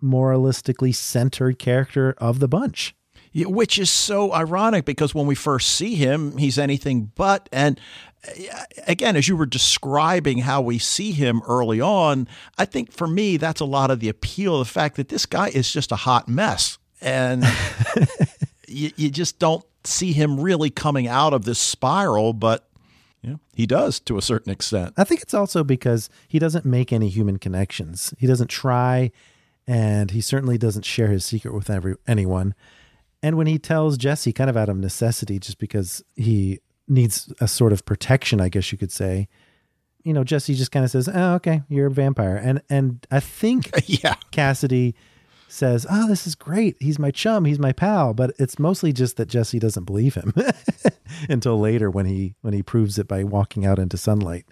moralistically 0.03 0.94
centered 0.94 1.59
character 1.59 2.14
of 2.18 2.40
the 2.40 2.48
bunch. 2.48 2.94
Yeah, 3.33 3.46
Which 3.46 3.79
is 3.79 3.90
so 3.90 4.33
ironic 4.33 4.85
because 4.85 5.14
when 5.14 5.27
we 5.27 5.35
first 5.35 5.70
see 5.70 5.94
him, 5.94 6.37
he's 6.37 6.59
anything 6.59 7.12
but. 7.14 7.48
And 7.51 7.81
uh, 8.29 8.64
again, 8.87 9.16
as 9.16 9.27
you 9.27 9.37
were 9.37 9.46
describing 9.46 10.38
how 10.38 10.61
we 10.61 10.79
see 10.79 11.12
him 11.12 11.40
early 11.48 11.81
on, 11.81 12.29
I 12.59 12.66
think 12.66 12.92
for 12.92 13.07
me, 13.07 13.38
that's 13.38 13.61
a 13.61 13.64
lot 13.64 13.90
of 13.90 14.01
the 14.01 14.11
appeal 14.11 14.59
the 14.59 14.66
fact 14.66 14.96
that 14.96 15.09
this 15.09 15.25
guy 15.25 15.48
is 15.48 15.72
just 15.72 15.92
a 15.92 15.96
hot 15.96 16.29
mess. 16.29 16.77
And 17.01 17.42
you, 18.68 18.90
you 18.96 19.11
just 19.11 19.38
don't 19.38 19.64
see 19.85 20.12
him 20.12 20.40
really 20.40 20.71
coming 20.71 21.07
out 21.07 21.33
of 21.33 21.45
this 21.45 21.59
spiral, 21.59 22.33
but 22.33 22.68
yeah, 23.23 23.37
he 23.55 23.66
does 23.66 24.01
to 24.01 24.18
a 24.18 24.23
certain 24.23 24.53
extent. 24.53 24.95
I 24.97 25.05
think 25.05 25.23
it's 25.23 25.35
also 25.35 25.62
because 25.62 26.11
he 26.27 26.38
doesn't 26.38 26.64
make 26.64 26.92
any 26.92 27.09
human 27.09 27.38
connections. 27.38 28.12
He 28.18 28.27
doesn't 28.27 28.49
try, 28.49 29.12
and 29.66 30.11
he 30.11 30.21
certainly 30.21 30.59
doesn't 30.59 30.85
share 30.85 31.09
his 31.09 31.25
secret 31.25 31.55
with 31.55 31.71
every 31.71 31.95
anyone. 32.07 32.55
And 33.23 33.37
when 33.37 33.47
he 33.47 33.59
tells 33.59 33.97
Jesse, 33.97 34.33
kind 34.33 34.51
of 34.51 34.57
out 34.57 34.68
of 34.68 34.77
necessity, 34.77 35.38
just 35.38 35.59
because 35.59 36.03
he 36.16 36.59
needs 36.88 37.33
a 37.40 37.47
sort 37.47 37.73
of 37.73 37.85
protection, 37.87 38.40
I 38.40 38.49
guess 38.49 38.73
you 38.73 38.79
could 38.79 38.90
say, 38.90 39.29
you 40.03 40.12
know, 40.12 40.25
Jesse 40.25 40.55
just 40.55 40.73
kind 40.73 40.85
of 40.85 40.90
says, 40.90 41.09
"Oh, 41.12 41.35
okay, 41.35 41.62
you're 41.68 41.87
a 41.87 41.90
vampire," 41.90 42.37
and 42.37 42.61
and 42.68 43.07
I 43.11 43.21
think 43.21 43.71
yeah, 43.87 44.16
Cassidy 44.33 44.97
says, 45.52 45.86
"Oh, 45.90 46.08
this 46.08 46.26
is 46.26 46.34
great. 46.34 46.76
He's 46.80 46.98
my 46.98 47.10
chum. 47.10 47.44
He's 47.44 47.58
my 47.58 47.72
pal." 47.72 48.14
But 48.14 48.32
it's 48.38 48.58
mostly 48.58 48.92
just 48.92 49.16
that 49.16 49.28
Jesse 49.28 49.58
doesn't 49.58 49.84
believe 49.84 50.14
him 50.14 50.32
until 51.28 51.58
later 51.58 51.90
when 51.90 52.06
he 52.06 52.34
when 52.40 52.54
he 52.54 52.62
proves 52.62 52.98
it 52.98 53.06
by 53.06 53.22
walking 53.24 53.66
out 53.66 53.78
into 53.78 53.96
sunlight. 53.96 54.46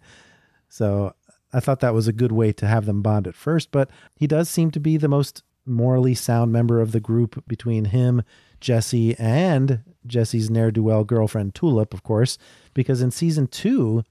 So 0.69 1.15
I 1.53 1.61
thought 1.61 1.81
that 1.81 1.95
was 1.95 2.07
a 2.07 2.13
good 2.13 2.33
way 2.33 2.53
to 2.53 2.67
have 2.67 2.87
them 2.87 3.03
bond 3.03 3.27
at 3.27 3.35
first. 3.35 3.71
But 3.71 3.91
he 4.15 4.27
does 4.27 4.49
seem 4.49 4.71
to 4.73 4.81
be 4.81 4.97
the 4.97 5.09
most 5.09 5.43
morally 5.67 6.15
sound 6.15 6.53
member 6.53 6.81
of 6.81 6.93
the 6.93 7.01
group 7.01 7.45
between 7.47 7.87
him, 7.87 8.23
Jesse, 8.61 9.17
and 9.19 9.83
Jesse's 10.07 10.51
ne'er 10.51 10.71
do 10.71 10.83
well 10.83 11.05
girlfriend 11.05 11.55
Tulip, 11.55 11.95
of 11.95 12.03
course, 12.03 12.39
because 12.75 13.03
in 13.03 13.11
season 13.11 13.47
two, 13.47 14.03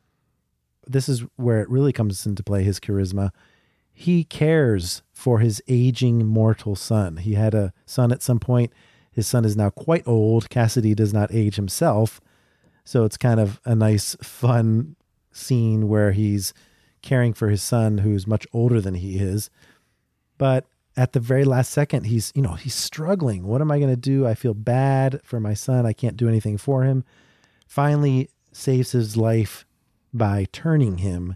this 0.87 1.07
is 1.09 1.23
where 1.35 1.61
it 1.61 1.69
really 1.69 1.93
comes 1.93 2.25
into 2.25 2.43
play 2.43 2.63
his 2.63 2.79
charisma. 2.79 3.31
He 3.99 4.23
cares 4.23 5.01
for 5.11 5.39
his 5.39 5.61
aging 5.67 6.25
mortal 6.25 6.77
son. 6.77 7.17
He 7.17 7.33
had 7.33 7.53
a 7.53 7.73
son 7.85 8.13
at 8.13 8.23
some 8.23 8.39
point. 8.39 8.71
His 9.11 9.27
son 9.27 9.43
is 9.43 9.57
now 9.57 9.71
quite 9.71 10.07
old. 10.07 10.49
Cassidy 10.49 10.95
does 10.95 11.13
not 11.13 11.33
age 11.33 11.57
himself. 11.57 12.21
So 12.85 13.03
it's 13.03 13.17
kind 13.17 13.41
of 13.41 13.59
a 13.65 13.75
nice, 13.75 14.15
fun 14.23 14.95
scene 15.33 15.89
where 15.89 16.13
he's 16.13 16.53
caring 17.01 17.33
for 17.33 17.49
his 17.49 17.61
son 17.61 17.97
who's 17.97 18.25
much 18.25 18.47
older 18.53 18.79
than 18.79 18.93
he 18.93 19.17
is. 19.17 19.49
But 20.37 20.65
at 20.95 21.11
the 21.11 21.19
very 21.19 21.43
last 21.43 21.69
second, 21.69 22.05
he's, 22.05 22.31
you 22.33 22.41
know, 22.41 22.53
he's 22.53 22.75
struggling. 22.75 23.45
What 23.45 23.59
am 23.59 23.69
I 23.69 23.79
going 23.79 23.91
to 23.91 23.97
do? 23.97 24.25
I 24.25 24.33
feel 24.33 24.53
bad 24.53 25.19
for 25.25 25.41
my 25.41 25.53
son. 25.53 25.85
I 25.85 25.91
can't 25.91 26.15
do 26.15 26.29
anything 26.29 26.57
for 26.57 26.83
him. 26.83 27.03
Finally 27.67 28.29
saves 28.53 28.93
his 28.93 29.17
life 29.17 29.65
by 30.13 30.47
turning 30.53 30.99
him. 30.99 31.35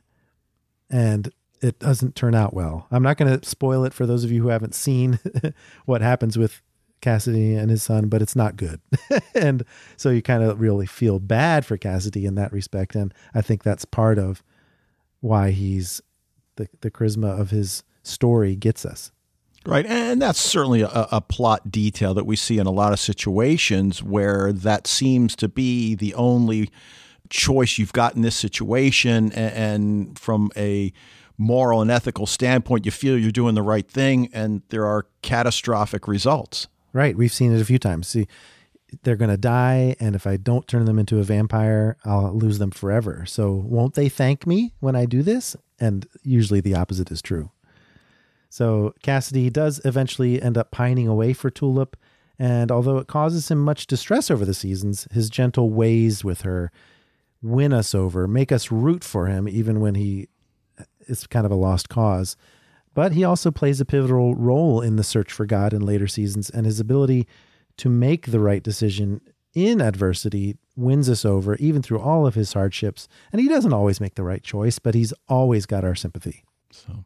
And 0.89 1.29
it 1.63 1.79
doesn't 1.79 2.15
turn 2.15 2.35
out 2.35 2.53
well. 2.53 2.87
I'm 2.91 3.03
not 3.03 3.17
going 3.17 3.39
to 3.39 3.47
spoil 3.47 3.85
it 3.85 3.93
for 3.93 4.05
those 4.05 4.23
of 4.23 4.31
you 4.31 4.41
who 4.41 4.49
haven't 4.49 4.75
seen 4.75 5.19
what 5.85 6.01
happens 6.01 6.37
with 6.37 6.61
Cassidy 7.01 7.55
and 7.55 7.69
his 7.69 7.81
son, 7.83 8.09
but 8.09 8.21
it's 8.21 8.35
not 8.35 8.57
good. 8.57 8.81
and 9.35 9.63
so 9.95 10.09
you 10.09 10.21
kind 10.21 10.43
of 10.43 10.59
really 10.59 10.85
feel 10.85 11.19
bad 11.19 11.65
for 11.65 11.77
Cassidy 11.77 12.25
in 12.25 12.35
that 12.35 12.51
respect. 12.51 12.95
And 12.95 13.13
I 13.33 13.41
think 13.41 13.63
that's 13.63 13.85
part 13.85 14.19
of 14.19 14.43
why 15.21 15.51
he's 15.51 16.01
the, 16.57 16.67
the 16.81 16.91
charisma 16.91 17.39
of 17.39 17.49
his 17.49 17.83
story 18.03 18.55
gets 18.55 18.85
us. 18.85 19.11
Right. 19.65 19.85
And 19.85 20.21
that's 20.21 20.41
certainly 20.41 20.81
a, 20.81 21.07
a, 21.11 21.21
plot 21.21 21.71
detail 21.71 22.13
that 22.15 22.25
we 22.25 22.35
see 22.35 22.57
in 22.57 22.67
a 22.67 22.71
lot 22.71 22.91
of 22.91 22.99
situations 22.99 24.03
where 24.03 24.51
that 24.51 24.87
seems 24.87 25.37
to 25.37 25.47
be 25.47 25.95
the 25.95 26.13
only 26.15 26.69
choice 27.29 27.77
you've 27.77 27.93
got 27.93 28.13
in 28.13 28.23
this 28.23 28.35
situation. 28.35 29.31
And, 29.31 29.53
and 29.53 30.19
from 30.19 30.51
a 30.57 30.91
moral 31.37 31.81
and 31.81 31.91
ethical 31.91 32.25
standpoint, 32.25 32.85
you 32.85 32.91
feel 32.91 33.17
you're 33.17 33.31
doing 33.31 33.55
the 33.55 33.61
right 33.61 33.87
thing, 33.89 34.29
and 34.33 34.61
there 34.69 34.85
are 34.85 35.07
catastrophic 35.21 36.07
results. 36.07 36.67
Right. 36.93 37.17
We've 37.17 37.33
seen 37.33 37.53
it 37.53 37.61
a 37.61 37.65
few 37.65 37.79
times. 37.79 38.07
See, 38.07 38.27
they're 39.01 39.15
going 39.15 39.31
to 39.31 39.37
die, 39.37 39.95
and 39.99 40.15
if 40.15 40.27
I 40.27 40.37
don't 40.37 40.67
turn 40.67 40.85
them 40.85 40.99
into 40.99 41.19
a 41.19 41.23
vampire, 41.23 41.97
I'll 42.05 42.31
lose 42.33 42.59
them 42.59 42.71
forever. 42.71 43.25
So, 43.25 43.51
won't 43.51 43.95
they 43.95 44.09
thank 44.09 44.45
me 44.45 44.73
when 44.79 44.95
I 44.95 45.05
do 45.05 45.23
this? 45.23 45.55
And 45.79 46.07
usually 46.21 46.61
the 46.61 46.75
opposite 46.75 47.11
is 47.11 47.21
true. 47.21 47.49
So, 48.49 48.93
Cassidy 49.01 49.49
does 49.49 49.81
eventually 49.83 50.39
end 50.41 50.57
up 50.57 50.69
pining 50.69 51.07
away 51.07 51.33
for 51.33 51.49
Tulip. 51.49 51.97
And 52.37 52.71
although 52.71 52.97
it 52.97 53.07
causes 53.07 53.49
him 53.49 53.59
much 53.59 53.87
distress 53.87 54.29
over 54.29 54.45
the 54.45 54.53
seasons, 54.53 55.07
his 55.11 55.29
gentle 55.29 55.69
ways 55.69 56.23
with 56.23 56.41
her 56.41 56.71
win 57.41 57.73
us 57.73 57.93
over, 57.93 58.27
make 58.27 58.51
us 58.51 58.71
root 58.71 59.03
for 59.03 59.27
him, 59.27 59.47
even 59.47 59.79
when 59.79 59.95
he 59.95 60.27
is 61.07 61.27
kind 61.27 61.45
of 61.45 61.51
a 61.51 61.55
lost 61.55 61.89
cause. 61.89 62.35
But 62.93 63.13
he 63.13 63.23
also 63.23 63.49
plays 63.49 63.81
a 63.81 63.85
pivotal 63.85 64.35
role 64.35 64.81
in 64.81 64.97
the 64.97 65.03
search 65.03 65.31
for 65.31 65.45
God 65.45 65.73
in 65.73 65.85
later 65.85 66.07
seasons, 66.07 66.49
and 66.49 66.65
his 66.65 66.79
ability 66.79 67.27
to 67.77 67.89
make 67.89 68.27
the 68.27 68.39
right 68.39 68.61
decision 68.61 69.21
in 69.53 69.81
adversity 69.81 70.57
wins 70.75 71.09
us 71.09 71.25
over, 71.25 71.55
even 71.55 71.81
through 71.81 71.99
all 71.99 72.27
of 72.27 72.35
his 72.35 72.53
hardships. 72.53 73.07
And 73.31 73.41
he 73.41 73.47
doesn't 73.47 73.73
always 73.73 73.99
make 73.99 74.15
the 74.15 74.23
right 74.23 74.43
choice, 74.43 74.79
but 74.79 74.95
he's 74.95 75.13
always 75.27 75.65
got 75.65 75.83
our 75.83 75.95
sympathy. 75.95 76.43
So, 76.71 77.03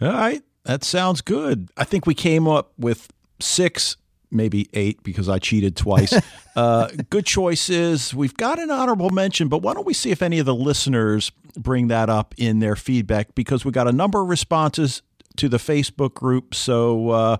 all 0.00 0.08
right, 0.08 0.42
that 0.64 0.84
sounds 0.84 1.20
good. 1.20 1.70
I 1.76 1.84
think 1.84 2.06
we 2.06 2.14
came 2.14 2.46
up 2.46 2.72
with 2.78 3.12
six 3.40 3.96
maybe 4.32 4.68
eight 4.72 5.02
because 5.02 5.28
I 5.28 5.38
cheated 5.38 5.76
twice. 5.76 6.18
uh, 6.56 6.88
good 7.10 7.26
choices. 7.26 8.14
We've 8.14 8.34
got 8.34 8.58
an 8.58 8.70
honorable 8.70 9.10
mention, 9.10 9.48
but 9.48 9.58
why 9.58 9.74
don't 9.74 9.86
we 9.86 9.94
see 9.94 10.10
if 10.10 10.22
any 10.22 10.38
of 10.38 10.46
the 10.46 10.54
listeners 10.54 11.30
bring 11.56 11.88
that 11.88 12.08
up 12.08 12.34
in 12.36 12.58
their 12.58 12.76
feedback 12.76 13.34
because 13.34 13.64
we 13.64 13.72
got 13.72 13.88
a 13.88 13.92
number 13.92 14.20
of 14.20 14.28
responses 14.28 15.02
to 15.36 15.48
the 15.48 15.58
Facebook 15.58 16.14
group. 16.14 16.54
So 16.54 17.10
uh, 17.10 17.36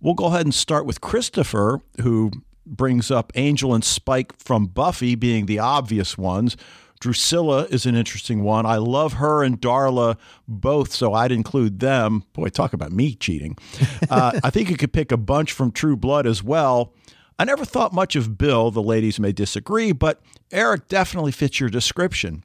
we'll 0.00 0.14
go 0.14 0.26
ahead 0.26 0.46
and 0.46 0.54
start 0.54 0.86
with 0.86 1.00
Christopher, 1.00 1.80
who 2.02 2.30
brings 2.66 3.10
up 3.10 3.32
Angel 3.36 3.74
and 3.74 3.84
Spike 3.84 4.36
from 4.38 4.66
Buffy 4.66 5.14
being 5.14 5.46
the 5.46 5.58
obvious 5.58 6.18
ones. 6.18 6.56
Drusilla 6.98 7.64
is 7.66 7.84
an 7.86 7.94
interesting 7.94 8.42
one. 8.42 8.64
I 8.64 8.76
love 8.76 9.14
her 9.14 9.42
and 9.42 9.60
Darla 9.60 10.16
both, 10.48 10.92
so 10.92 11.12
I'd 11.12 11.30
include 11.32 11.80
them. 11.80 12.24
Boy, 12.32 12.48
talk 12.48 12.72
about 12.72 12.92
me 12.92 13.14
cheating. 13.14 13.56
Uh, 14.08 14.38
I 14.44 14.50
think 14.50 14.70
you 14.70 14.76
could 14.76 14.92
pick 14.92 15.10
a 15.10 15.16
bunch 15.16 15.52
from 15.52 15.72
True 15.72 15.96
Blood 15.96 16.26
as 16.26 16.40
well. 16.40 16.92
I 17.40 17.44
never 17.44 17.64
thought 17.64 17.92
much 17.92 18.14
of 18.14 18.38
Bill. 18.38 18.70
The 18.70 18.82
ladies 18.82 19.18
may 19.18 19.32
disagree, 19.32 19.90
but 19.90 20.20
Eric 20.52 20.86
definitely 20.86 21.32
fits 21.32 21.58
your 21.58 21.68
description. 21.68 22.44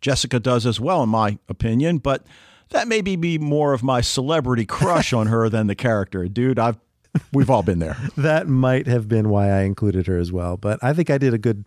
Jessica 0.00 0.40
does 0.40 0.66
as 0.66 0.80
well, 0.80 1.02
in 1.02 1.08
my 1.08 1.38
opinion, 1.48 1.98
but 1.98 2.26
that 2.70 2.88
may 2.88 3.00
be 3.00 3.38
more 3.38 3.72
of 3.72 3.82
my 3.82 4.00
celebrity 4.00 4.64
crush 4.66 5.12
on 5.12 5.26
her 5.26 5.48
than 5.48 5.66
the 5.66 5.74
character. 5.74 6.26
Dude, 6.28 6.58
I've 6.58 6.78
we've 7.32 7.50
all 7.50 7.62
been 7.62 7.80
there. 7.80 7.96
that 8.16 8.48
might 8.48 8.86
have 8.86 9.08
been 9.08 9.28
why 9.28 9.50
I 9.50 9.62
included 9.62 10.06
her 10.06 10.18
as 10.18 10.32
well, 10.32 10.56
but 10.56 10.78
I 10.82 10.92
think 10.92 11.10
I 11.10 11.18
did 11.18 11.34
a 11.34 11.38
good 11.38 11.64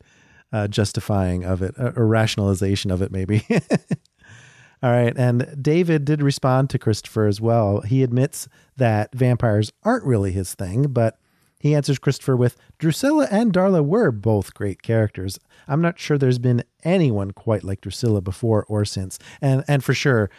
uh, 0.51 0.67
justifying 0.67 1.43
of 1.43 1.61
it, 1.61 1.75
a, 1.77 1.99
a 1.99 2.03
rationalization 2.03 2.91
of 2.91 3.01
it, 3.01 3.11
maybe. 3.11 3.45
All 4.83 4.91
right. 4.91 5.13
And 5.17 5.57
David 5.61 6.03
did 6.03 6.21
respond 6.21 6.69
to 6.71 6.79
Christopher 6.79 7.25
as 7.25 7.39
well. 7.39 7.81
He 7.81 8.03
admits 8.03 8.49
that 8.75 9.15
vampires 9.15 9.71
aren't 9.83 10.03
really 10.03 10.33
his 10.33 10.53
thing, 10.55 10.87
but 10.89 11.17
he 11.63 11.73
answers 11.73 11.97
Christopher 11.97 12.35
with 12.35 12.57
Drusilla 12.77 13.25
and 13.31 13.53
Darla 13.53 13.85
were 13.85 14.11
both 14.11 14.53
great 14.53 14.81
characters. 14.81 15.39
I'm 15.65 15.79
not 15.79 15.97
sure 15.97 16.17
there's 16.17 16.37
been 16.37 16.65
anyone 16.83 17.31
quite 17.31 17.63
like 17.63 17.79
Drusilla 17.79 18.19
before 18.19 18.65
or 18.67 18.83
since. 18.83 19.17
And 19.39 19.63
and 19.65 19.81
for 19.81 19.93
sure, 19.93 20.29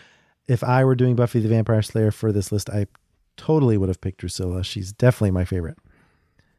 if 0.49 0.63
I 0.63 0.85
were 0.85 0.95
doing 0.95 1.17
Buffy 1.17 1.41
the 1.41 1.49
Vampire 1.49 1.81
Slayer 1.81 2.11
for 2.11 2.31
this 2.31 2.53
list, 2.53 2.69
I 2.69 2.89
totally 3.39 3.79
would 3.79 3.89
have 3.89 4.03
picked 4.03 4.19
Drusilla. 4.19 4.63
She's 4.63 4.93
definitely 4.93 5.31
my 5.31 5.47
favorite. 5.47 5.79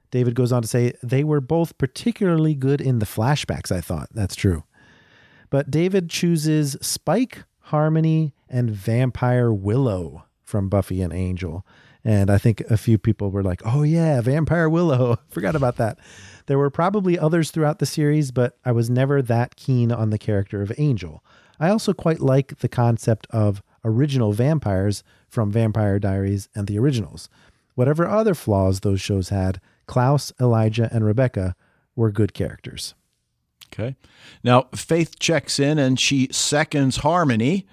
David 0.10 0.34
goes 0.34 0.51
on 0.51 0.63
to 0.63 0.67
say 0.67 0.93
they 1.04 1.23
were 1.23 1.41
both 1.41 1.78
particularly 1.78 2.56
good 2.56 2.82
in 2.82 2.97
the 2.97 3.06
flashbacks, 3.06 3.71
I 3.71 3.82
thought. 3.82 4.10
That's 4.15 4.36
true. 4.36 4.63
But 5.51 5.69
David 5.69 6.10
chooses 6.10 6.75
Spike, 6.82 7.43
Harmony, 7.60 8.34
and 8.49 8.71
Vampire 8.71 9.54
Willow 9.54 10.25
from 10.43 10.69
Buffy 10.69 11.04
and 11.04 11.13
Angel. 11.13 11.63
And 12.06 12.30
I 12.30 12.38
think 12.38 12.62
a 12.62 12.78
few 12.78 13.00
people 13.00 13.32
were 13.32 13.41
like, 13.41 13.63
oh, 13.65 13.82
yeah, 13.82 14.22
Vampire 14.22 14.70
Willow. 14.70 15.18
Forgot 15.30 15.56
about 15.56 15.78
that. 15.78 15.98
There 16.46 16.60
were 16.60 16.70
probably 16.70 17.18
others 17.18 17.50
throughout 17.50 17.80
the 17.80 17.88
series, 17.88 18.30
but 18.32 18.58
I 18.63 18.72
was 18.72 18.91
never 18.91 19.24
that 19.24 19.56
keen 19.56 19.91
on 19.91 20.12
the 20.12 20.20
character 20.20 20.62
of 20.62 20.72
Angel. 20.78 21.24
I 21.60 21.70
also 21.70 21.94
quite 21.94 22.20
like 22.20 22.60
the 22.60 22.70
concept 22.70 23.26
of 23.32 23.63
original 23.84 24.34
vampires 24.34 25.04
from 25.28 25.52
Vampire 25.52 25.98
Diaries 25.98 26.48
and 26.54 26.68
the 26.68 26.78
originals. 26.78 27.28
Whatever 27.74 28.08
other 28.08 28.36
flaws 28.36 28.82
those 28.82 29.02
shows 29.02 29.30
had, 29.30 29.60
Klaus, 29.88 30.32
Elijah, 30.39 30.89
and 30.91 31.04
Rebecca 31.04 31.56
were 31.96 32.12
good 32.12 32.34
characters. 32.34 32.94
Okay. 33.74 33.96
Now, 34.44 34.68
Faith 34.76 35.20
checks 35.20 35.60
in 35.60 35.80
and 35.80 36.00
she 36.00 36.30
seconds 36.32 36.98
Harmony. 36.98 37.65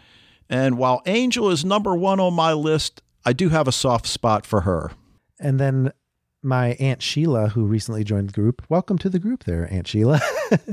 And 0.49 0.79
while 0.79 1.03
Angel 1.07 1.51
is 1.51 1.65
number 1.65 1.95
one 1.95 2.19
on 2.19 2.35
my 2.35 2.53
list, 2.53 3.03
I 3.25 3.33
do 3.33 3.49
have 3.51 3.69
a 3.69 3.73
soft 3.73 4.07
spot 4.07 4.47
for 4.47 4.63
her. 4.63 4.91
And 5.39 5.61
then 5.61 5.93
my 6.43 6.71
Aunt 6.81 7.03
Sheila, 7.03 7.49
who 7.51 7.65
recently 7.65 8.03
joined 8.03 8.31
the 8.31 8.33
group, 8.33 8.63
welcome 8.69 8.99
to 8.99 9.09
the 9.09 9.21
group 9.21 9.45
there, 9.45 9.69
Aunt 9.73 9.87
Sheila. 9.87 10.21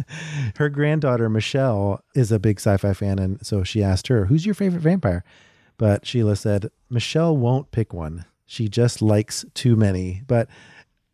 her 0.58 0.70
granddaughter, 0.70 1.30
Michelle, 1.30 2.04
is 2.16 2.32
a 2.32 2.40
big 2.40 2.60
sci 2.60 2.76
fi 2.78 2.94
fan. 2.94 3.20
And 3.20 3.46
so 3.46 3.64
she 3.64 3.84
asked 3.84 4.08
her, 4.08 4.26
Who's 4.26 4.46
your 4.46 4.56
favorite 4.56 4.82
vampire? 4.82 5.24
But 5.78 6.06
Sheila 6.06 6.36
said, 6.36 6.72
Michelle 6.90 7.38
won't 7.38 7.72
pick 7.72 7.94
one. 7.94 8.26
She 8.46 8.68
just 8.68 9.02
likes 9.02 9.46
too 9.54 9.76
many. 9.76 10.24
But 10.28 10.50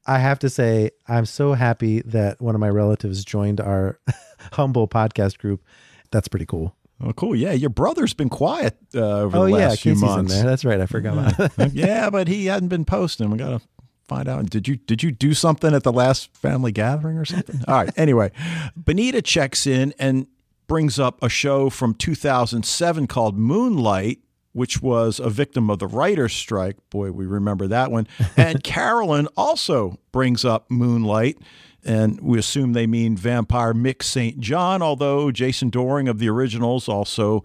I 0.08 0.20
have 0.20 0.40
to 0.40 0.50
say, 0.50 0.92
I'm 1.08 1.26
so 1.26 1.54
happy 1.54 2.02
that 2.04 2.42
one 2.42 2.56
of 2.56 2.62
my 2.62 2.70
relatives 2.70 3.26
joined 3.26 3.60
our 3.60 4.00
humble 4.54 4.88
podcast 4.88 5.38
group. 5.38 5.64
That's 6.12 6.28
pretty 6.28 6.46
cool. 6.46 6.76
Oh, 7.02 7.12
cool. 7.14 7.36
Yeah, 7.36 7.52
your 7.52 7.70
brother's 7.70 8.14
been 8.14 8.30
quiet 8.30 8.78
uh, 8.96 9.00
over 9.00 9.38
oh, 9.38 9.46
the 9.46 9.52
last 9.52 9.86
yeah, 9.86 9.94
few 9.94 10.02
months. 10.02 10.34
in 10.34 10.40
there. 10.40 10.50
That's 10.50 10.64
right. 10.64 10.80
I 10.80 10.86
forgot 10.86 11.36
about 11.36 11.56
that. 11.56 11.74
yeah, 11.74 12.10
but 12.10 12.28
he 12.28 12.46
hadn't 12.46 12.70
been 12.70 12.86
posting. 12.86 13.30
We 13.30 13.38
got 13.38 13.60
to 13.60 13.68
find 14.08 14.28
out. 14.28 14.50
Did 14.50 14.68
you 14.68 14.78
did 14.78 15.04
you 15.04 15.12
do 15.12 15.34
something 15.34 15.74
at 15.74 15.84
the 15.84 15.92
last 15.92 16.36
family 16.38 16.72
gathering 16.72 17.18
or 17.18 17.26
something? 17.26 17.62
All 17.68 17.76
right. 17.76 17.92
Anyway, 17.98 18.32
Benita 18.78 19.22
checks 19.22 19.68
in 19.68 19.94
and 20.00 20.28
brings 20.68 21.00
up 21.00 21.22
a 21.22 21.30
show 21.30 21.70
from 21.70 21.94
2007 21.94 23.08
called 23.08 23.38
Moonlight, 23.38 24.20
which 24.54 24.82
was 24.82 25.20
a 25.20 25.30
victim 25.30 25.70
of 25.70 25.80
the 25.80 25.88
writer's 25.88 26.34
strike. 26.34 26.78
Boy, 26.90 27.12
we 27.12 27.26
remember 27.26 27.68
that 27.68 27.92
one. 27.92 28.08
And 28.38 28.64
Carolyn 28.64 29.28
also 29.36 30.00
brings 30.12 30.46
up 30.46 30.72
Moonlight. 30.72 31.38
And 31.86 32.20
we 32.20 32.40
assume 32.40 32.74
they 32.74 32.88
mean 32.88 33.16
vampire 33.16 33.74
Mick 33.74 34.02
St. 34.02 34.40
John, 34.40 34.82
although 34.82 35.32
Jason 35.32 35.70
Dohring 35.70 36.10
of 36.10 36.18
the 36.18 36.28
originals 36.30 36.90
also 36.90 37.44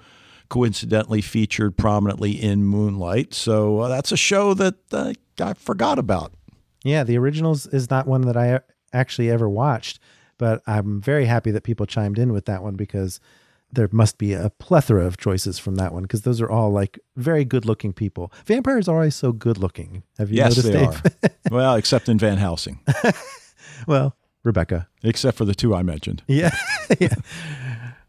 coincidentally 0.48 1.20
featured 1.20 1.76
prominently 1.76 2.32
in 2.32 2.64
Moonlight. 2.64 3.34
So 3.34 3.80
uh, 3.80 3.88
that's 3.88 4.12
a 4.12 4.16
show 4.16 4.54
that 4.54 4.74
uh, 4.92 5.12
I 5.40 5.54
forgot 5.54 5.98
about. 5.98 6.32
Yeah, 6.82 7.04
the 7.04 7.18
originals 7.18 7.66
is 7.66 7.90
not 7.90 8.06
one 8.06 8.22
that 8.22 8.36
I 8.36 8.60
actually 8.92 9.30
ever 9.30 9.48
watched, 9.48 10.00
but 10.38 10.62
I'm 10.66 11.00
very 11.00 11.26
happy 11.26 11.50
that 11.50 11.62
people 11.62 11.86
chimed 11.86 12.18
in 12.18 12.32
with 12.32 12.46
that 12.46 12.62
one 12.62 12.74
because 12.74 13.20
there 13.72 13.88
must 13.92 14.18
be 14.18 14.32
a 14.32 14.50
plethora 14.58 15.06
of 15.06 15.16
choices 15.16 15.58
from 15.58 15.76
that 15.76 15.92
one 15.92 16.02
because 16.02 16.22
those 16.22 16.40
are 16.40 16.50
all 16.50 16.70
like 16.70 16.98
very 17.16 17.44
good 17.44 17.64
looking 17.64 17.92
people. 17.92 18.32
Vampires 18.44 18.88
are 18.88 18.96
always 18.96 19.14
so 19.14 19.32
good 19.32 19.58
looking. 19.58 20.02
Have 20.18 20.30
you 20.30 20.38
yes, 20.38 20.56
noticed, 20.56 20.72
they 20.72 20.86
Dave? 20.86 21.22
are. 21.22 21.54
well, 21.54 21.74
except 21.76 22.08
in 22.08 22.18
Van 22.18 22.38
Helsing, 22.38 22.80
well, 23.86 24.16
Rebecca. 24.42 24.88
except 25.02 25.36
for 25.36 25.44
the 25.44 25.54
two 25.54 25.74
I 25.74 25.82
mentioned. 25.82 26.22
Yeah. 26.26 26.54
yeah. 26.98 27.14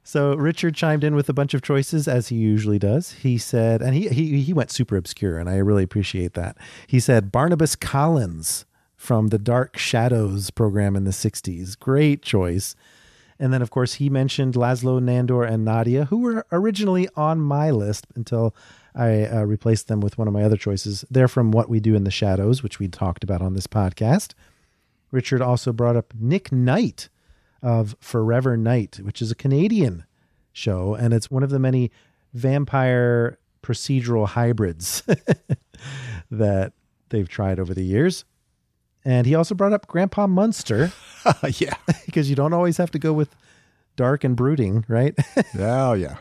So 0.03 0.35
Richard 0.35 0.75
chimed 0.75 1.03
in 1.03 1.15
with 1.15 1.29
a 1.29 1.33
bunch 1.33 1.53
of 1.53 1.61
choices 1.61 2.07
as 2.07 2.29
he 2.29 2.35
usually 2.35 2.79
does. 2.79 3.11
He 3.11 3.37
said, 3.37 3.81
and 3.81 3.93
he 3.93 4.09
he 4.09 4.41
he 4.41 4.53
went 4.53 4.71
super 4.71 4.97
obscure, 4.97 5.37
and 5.37 5.49
I 5.49 5.57
really 5.57 5.83
appreciate 5.83 6.33
that. 6.33 6.57
He 6.87 6.99
said 6.99 7.31
Barnabas 7.31 7.75
Collins 7.75 8.65
from 8.95 9.27
the 9.27 9.39
Dark 9.39 9.77
Shadows 9.77 10.49
program 10.49 10.95
in 10.95 11.03
the 11.03 11.11
'60s. 11.11 11.77
Great 11.79 12.21
choice. 12.21 12.75
And 13.39 13.51
then, 13.51 13.63
of 13.63 13.71
course, 13.71 13.95
he 13.95 14.07
mentioned 14.07 14.53
Laszlo, 14.53 15.01
Nandor, 15.01 15.49
and 15.49 15.65
Nadia, 15.65 16.05
who 16.05 16.19
were 16.19 16.45
originally 16.51 17.09
on 17.15 17.39
my 17.39 17.71
list 17.71 18.05
until 18.15 18.55
I 18.93 19.25
uh, 19.25 19.43
replaced 19.45 19.87
them 19.87 19.99
with 19.99 20.19
one 20.19 20.27
of 20.27 20.33
my 20.33 20.43
other 20.43 20.57
choices. 20.57 21.03
They're 21.09 21.27
from 21.27 21.51
What 21.51 21.67
We 21.67 21.79
Do 21.79 21.95
in 21.95 22.03
the 22.03 22.11
Shadows, 22.11 22.61
which 22.61 22.77
we 22.77 22.87
talked 22.87 23.23
about 23.23 23.41
on 23.41 23.55
this 23.55 23.65
podcast. 23.65 24.33
Richard 25.11 25.41
also 25.41 25.71
brought 25.73 25.95
up 25.95 26.13
Nick 26.17 26.51
Knight 26.51 27.09
of 27.61 27.95
Forever 27.99 28.57
Knight, 28.57 28.99
which 29.03 29.21
is 29.21 29.31
a 29.31 29.35
Canadian 29.35 30.05
show, 30.53 30.95
and 30.95 31.13
it's 31.13 31.29
one 31.29 31.43
of 31.43 31.49
the 31.49 31.59
many 31.59 31.91
vampire 32.33 33.37
procedural 33.61 34.27
hybrids 34.27 35.03
that 36.31 36.73
they've 37.09 37.29
tried 37.29 37.59
over 37.59 37.73
the 37.73 37.83
years. 37.83 38.25
And 39.03 39.25
he 39.25 39.35
also 39.35 39.55
brought 39.55 39.73
up 39.73 39.87
Grandpa 39.87 40.27
Munster 40.27 40.91
yeah. 41.57 41.75
because 42.05 42.29
you 42.29 42.35
don't 42.35 42.53
always 42.53 42.77
have 42.77 42.91
to 42.91 42.99
go 42.99 43.13
with 43.13 43.35
dark 43.95 44.23
and 44.23 44.35
brooding, 44.35 44.85
right? 44.87 45.15
Oh, 45.57 45.93
yeah. 45.93 46.17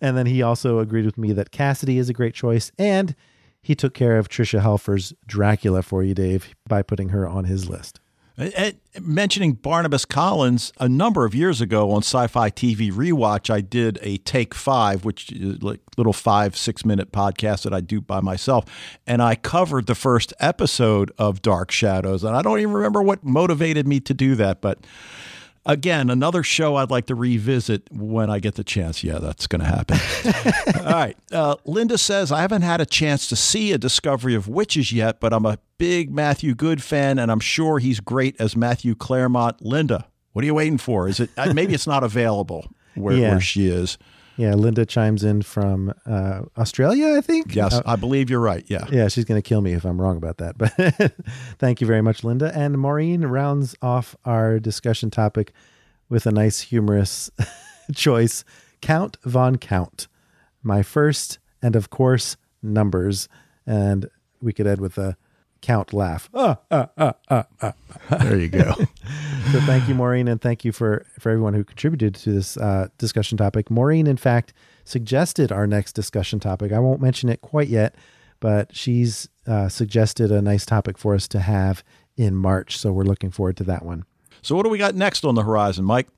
and 0.00 0.16
then 0.16 0.26
he 0.26 0.42
also 0.42 0.78
agreed 0.78 1.04
with 1.04 1.18
me 1.18 1.32
that 1.32 1.50
Cassidy 1.50 1.98
is 1.98 2.08
a 2.08 2.12
great 2.14 2.34
choice, 2.34 2.72
and 2.78 3.14
he 3.60 3.74
took 3.74 3.94
care 3.94 4.18
of 4.18 4.28
Tricia 4.28 4.60
Helfer's 4.60 5.12
Dracula 5.26 5.82
for 5.82 6.02
you, 6.02 6.14
Dave, 6.14 6.54
by 6.66 6.82
putting 6.82 7.10
her 7.10 7.26
on 7.26 7.44
his 7.44 7.68
list. 7.68 8.00
And 8.38 8.78
mentioning 9.00 9.54
Barnabas 9.54 10.04
Collins, 10.04 10.72
a 10.78 10.88
number 10.88 11.24
of 11.24 11.34
years 11.34 11.60
ago 11.60 11.90
on 11.90 12.02
Sci 12.02 12.28
Fi 12.28 12.50
TV 12.50 12.92
Rewatch, 12.92 13.50
I 13.50 13.60
did 13.60 13.98
a 14.00 14.18
Take 14.18 14.54
Five, 14.54 15.04
which 15.04 15.32
is 15.32 15.60
like 15.60 15.80
little 15.96 16.12
five, 16.12 16.56
six 16.56 16.84
minute 16.84 17.10
podcast 17.10 17.64
that 17.64 17.74
I 17.74 17.80
do 17.80 18.00
by 18.00 18.20
myself. 18.20 18.64
And 19.08 19.20
I 19.20 19.34
covered 19.34 19.86
the 19.86 19.96
first 19.96 20.32
episode 20.38 21.10
of 21.18 21.42
Dark 21.42 21.72
Shadows. 21.72 22.22
And 22.22 22.36
I 22.36 22.42
don't 22.42 22.60
even 22.60 22.72
remember 22.74 23.02
what 23.02 23.24
motivated 23.24 23.88
me 23.88 23.98
to 24.00 24.14
do 24.14 24.36
that. 24.36 24.60
But 24.60 24.86
again, 25.66 26.08
another 26.08 26.44
show 26.44 26.76
I'd 26.76 26.92
like 26.92 27.06
to 27.06 27.16
revisit 27.16 27.90
when 27.90 28.30
I 28.30 28.38
get 28.38 28.54
the 28.54 28.64
chance. 28.64 29.02
Yeah, 29.02 29.18
that's 29.18 29.48
going 29.48 29.62
to 29.62 29.66
happen. 29.66 29.98
All 30.86 30.92
right. 30.92 31.16
Uh, 31.32 31.56
Linda 31.64 31.98
says, 31.98 32.30
I 32.30 32.40
haven't 32.42 32.62
had 32.62 32.80
a 32.80 32.86
chance 32.86 33.28
to 33.30 33.36
see 33.36 33.72
a 33.72 33.78
Discovery 33.78 34.36
of 34.36 34.46
Witches 34.46 34.92
yet, 34.92 35.18
but 35.18 35.32
I'm 35.32 35.44
a 35.44 35.58
big 35.78 36.12
Matthew 36.12 36.54
Goode 36.54 36.82
fan, 36.82 37.18
and 37.18 37.30
I'm 37.30 37.40
sure 37.40 37.78
he's 37.78 38.00
great 38.00 38.36
as 38.40 38.56
Matthew 38.56 38.94
Clairmont. 38.94 39.62
Linda, 39.62 40.06
what 40.32 40.42
are 40.42 40.46
you 40.46 40.54
waiting 40.54 40.78
for? 40.78 41.08
Is 41.08 41.20
it 41.20 41.30
uh, 41.36 41.52
maybe 41.54 41.74
it's 41.74 41.86
not 41.86 42.04
available 42.04 42.70
where, 42.94 43.16
Yeah. 43.16 43.30
where 43.30 43.40
she 43.40 43.68
is? 43.68 43.96
Yeah, 44.36 44.54
Linda 44.54 44.86
chimes 44.86 45.24
in 45.24 45.42
from 45.42 45.92
uh, 46.06 46.42
Australia, 46.56 47.16
I 47.16 47.20
think. 47.20 47.56
Yes, 47.56 47.74
Uh, 47.74 47.82
I 47.84 47.96
believe 47.96 48.30
you're 48.30 48.38
right. 48.38 48.64
Yeah. 48.68 48.86
yeah, 48.88 49.08
she's 49.08 49.24
going 49.24 49.40
to 49.40 49.46
kill 49.48 49.60
me 49.62 49.72
if 49.72 49.84
I'm 49.84 50.00
wrong 50.00 50.16
about 50.16 50.36
that. 50.38 50.56
But 50.56 50.72
thank 51.58 51.80
you 51.80 51.88
very 51.88 52.02
much, 52.02 52.22
Linda. 52.22 52.52
And 52.56 52.78
Maureen 52.78 53.22
rounds 53.24 53.74
off 53.82 54.14
our 54.24 54.60
discussion 54.60 55.10
topic 55.10 55.52
with 56.08 56.24
a 56.24 56.30
nice, 56.30 56.60
humorous 56.60 57.32
choice 57.94 58.44
Count 58.80 59.16
Von 59.24 59.56
Count. 59.56 60.06
My 60.62 60.84
first, 60.84 61.40
and 61.60 61.74
of 61.74 61.90
course, 61.90 62.36
numbers. 62.62 63.28
And 63.66 64.08
we 64.40 64.52
could 64.52 64.68
end 64.68 64.80
with 64.80 64.98
a 64.98 65.16
count 65.60 65.92
laugh. 65.92 66.28
Ah, 66.34 66.58
ah, 66.70 66.88
ah, 66.96 67.14
ah, 67.30 67.44
ah. 67.62 67.72
There 68.10 68.38
you 68.38 68.48
go. 68.48 68.74
So 69.52 69.60
thank 69.60 69.88
you, 69.88 69.94
Maureen, 69.94 70.28
and 70.28 70.38
thank 70.38 70.62
you 70.62 70.72
for 70.72 71.06
for 71.18 71.30
everyone 71.30 71.54
who 71.54 71.64
contributed 71.64 72.14
to 72.16 72.32
this 72.32 72.58
uh, 72.58 72.88
discussion 72.98 73.38
topic. 73.38 73.70
Maureen, 73.70 74.06
in 74.06 74.18
fact, 74.18 74.52
suggested 74.84 75.50
our 75.50 75.66
next 75.66 75.94
discussion 75.94 76.38
topic. 76.38 76.70
I 76.70 76.78
won't 76.80 77.00
mention 77.00 77.30
it 77.30 77.40
quite 77.40 77.68
yet, 77.68 77.94
but 78.40 78.76
she's 78.76 79.30
uh, 79.46 79.70
suggested 79.70 80.30
a 80.30 80.42
nice 80.42 80.66
topic 80.66 80.98
for 80.98 81.14
us 81.14 81.26
to 81.28 81.40
have 81.40 81.82
in 82.18 82.34
March. 82.36 82.76
So 82.76 82.92
we're 82.92 83.04
looking 83.04 83.30
forward 83.30 83.56
to 83.58 83.64
that 83.64 83.86
one. 83.86 84.04
so, 84.42 84.54
what 84.54 84.64
do 84.64 84.68
we 84.68 84.76
got 84.76 84.94
next 84.94 85.24
on 85.24 85.34
the 85.34 85.44
horizon, 85.44 85.86
Mike? 85.86 86.08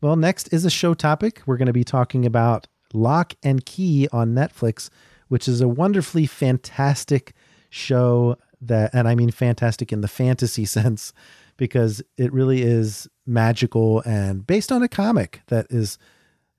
Well, 0.00 0.16
next 0.16 0.52
is 0.52 0.64
a 0.64 0.70
show 0.70 0.94
topic. 0.94 1.42
We're 1.46 1.56
going 1.56 1.66
to 1.66 1.72
be 1.72 1.84
talking 1.84 2.26
about 2.26 2.66
Locke 2.92 3.34
and 3.42 3.64
Key 3.64 4.08
on 4.12 4.34
Netflix, 4.34 4.90
which 5.28 5.46
is 5.46 5.60
a 5.60 5.68
wonderfully 5.68 6.26
fantastic 6.26 7.34
show 7.70 8.36
that, 8.68 8.90
and 8.94 9.08
I 9.08 9.14
mean 9.14 9.30
fantastic 9.30 9.92
in 9.92 10.00
the 10.00 10.08
fantasy 10.08 10.64
sense, 10.64 11.12
because 11.56 12.02
it 12.16 12.32
really 12.32 12.62
is 12.62 13.08
magical 13.26 14.00
and 14.04 14.46
based 14.46 14.72
on 14.72 14.82
a 14.82 14.88
comic 14.88 15.40
that 15.46 15.66
is 15.70 15.98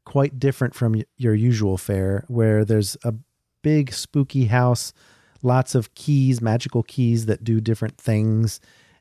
quite 0.06 0.40
different 0.40 0.74
from 0.74 1.02
your 1.18 1.34
usual 1.34 1.78
fare, 1.78 2.24
where 2.28 2.64
there's 2.64 2.96
a 3.04 3.14
big 3.62 3.92
spooky 3.92 4.46
house, 4.46 4.94
lots 5.42 5.76
of 5.76 5.94
keys, 5.96 6.42
magical 6.42 6.84
keys 6.84 7.26
that 7.26 7.44
do 7.44 7.60
different 7.60 7.98
things, 7.98 8.60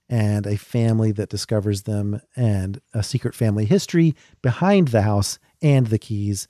and 0.08 0.46
a 0.46 0.56
family 0.56 1.12
that 1.12 1.28
discovers 1.28 1.82
them, 1.82 2.20
and 2.34 2.80
a 2.92 3.02
secret 3.02 3.34
family 3.34 3.66
history 3.66 4.14
behind 4.42 4.88
the 4.88 5.02
house 5.02 5.38
and 5.62 5.88
the 5.88 5.98
keys, 5.98 6.48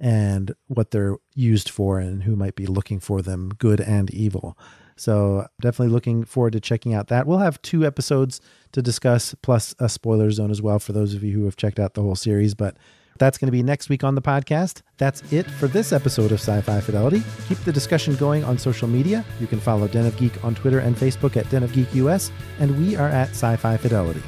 and 0.00 0.54
what 0.66 0.90
they're 0.90 1.16
used 1.34 1.70
for, 1.70 2.00
and 2.00 2.24
who 2.24 2.34
might 2.34 2.56
be 2.56 2.66
looking 2.66 2.98
for 2.98 3.22
them, 3.22 3.50
good 3.58 3.80
and 3.80 4.10
evil. 4.10 4.58
So, 5.02 5.48
definitely 5.60 5.92
looking 5.92 6.22
forward 6.22 6.52
to 6.52 6.60
checking 6.60 6.94
out 6.94 7.08
that. 7.08 7.26
We'll 7.26 7.38
have 7.38 7.60
two 7.60 7.84
episodes 7.84 8.40
to 8.70 8.80
discuss, 8.80 9.34
plus 9.42 9.74
a 9.80 9.88
spoiler 9.88 10.30
zone 10.30 10.52
as 10.52 10.62
well 10.62 10.78
for 10.78 10.92
those 10.92 11.12
of 11.12 11.24
you 11.24 11.32
who 11.32 11.44
have 11.46 11.56
checked 11.56 11.80
out 11.80 11.94
the 11.94 12.02
whole 12.02 12.14
series. 12.14 12.54
But 12.54 12.76
that's 13.18 13.36
going 13.36 13.48
to 13.48 13.52
be 13.52 13.64
next 13.64 13.88
week 13.88 14.04
on 14.04 14.14
the 14.14 14.22
podcast. 14.22 14.82
That's 14.98 15.20
it 15.32 15.50
for 15.50 15.66
this 15.66 15.92
episode 15.92 16.30
of 16.30 16.38
Sci 16.38 16.60
Fi 16.60 16.80
Fidelity. 16.80 17.24
Keep 17.48 17.58
the 17.64 17.72
discussion 17.72 18.14
going 18.14 18.44
on 18.44 18.58
social 18.58 18.86
media. 18.86 19.24
You 19.40 19.48
can 19.48 19.58
follow 19.58 19.88
Den 19.88 20.06
of 20.06 20.16
Geek 20.18 20.44
on 20.44 20.54
Twitter 20.54 20.78
and 20.78 20.94
Facebook 20.94 21.36
at 21.36 21.50
Den 21.50 21.64
of 21.64 21.72
Geek 21.72 21.92
US, 21.96 22.30
and 22.60 22.78
we 22.78 22.94
are 22.94 23.08
at 23.08 23.30
Sci 23.30 23.56
Fi 23.56 23.76
Fidelity. 23.76 24.22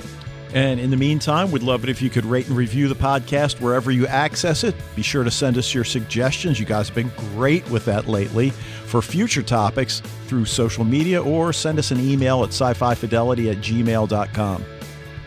And 0.54 0.78
in 0.78 0.90
the 0.90 0.96
meantime, 0.96 1.50
we'd 1.50 1.64
love 1.64 1.82
it 1.82 1.90
if 1.90 2.00
you 2.00 2.08
could 2.08 2.24
rate 2.24 2.46
and 2.46 2.56
review 2.56 2.86
the 2.86 2.94
podcast 2.94 3.60
wherever 3.60 3.90
you 3.90 4.06
access 4.06 4.62
it. 4.62 4.74
Be 4.94 5.02
sure 5.02 5.24
to 5.24 5.30
send 5.30 5.58
us 5.58 5.74
your 5.74 5.82
suggestions. 5.82 6.60
You 6.60 6.64
guys 6.64 6.88
have 6.88 6.94
been 6.94 7.10
great 7.34 7.68
with 7.70 7.84
that 7.86 8.06
lately 8.06 8.50
for 8.86 9.02
future 9.02 9.42
topics 9.42 10.00
through 10.28 10.44
social 10.44 10.84
media 10.84 11.20
or 11.20 11.52
send 11.52 11.80
us 11.80 11.90
an 11.90 11.98
email 11.98 12.44
at 12.44 12.50
sci 12.50 12.72
fi 12.74 12.94
fidelity 12.94 13.50
at 13.50 13.56
gmail.com. 13.56 14.64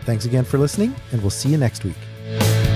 Thanks 0.03 0.23
again 0.23 0.45
for 0.45 0.57
listening, 0.57 0.95
and 1.11 1.21
we'll 1.21 1.29
see 1.29 1.49
you 1.49 1.57
next 1.57 1.83
week. 1.83 2.66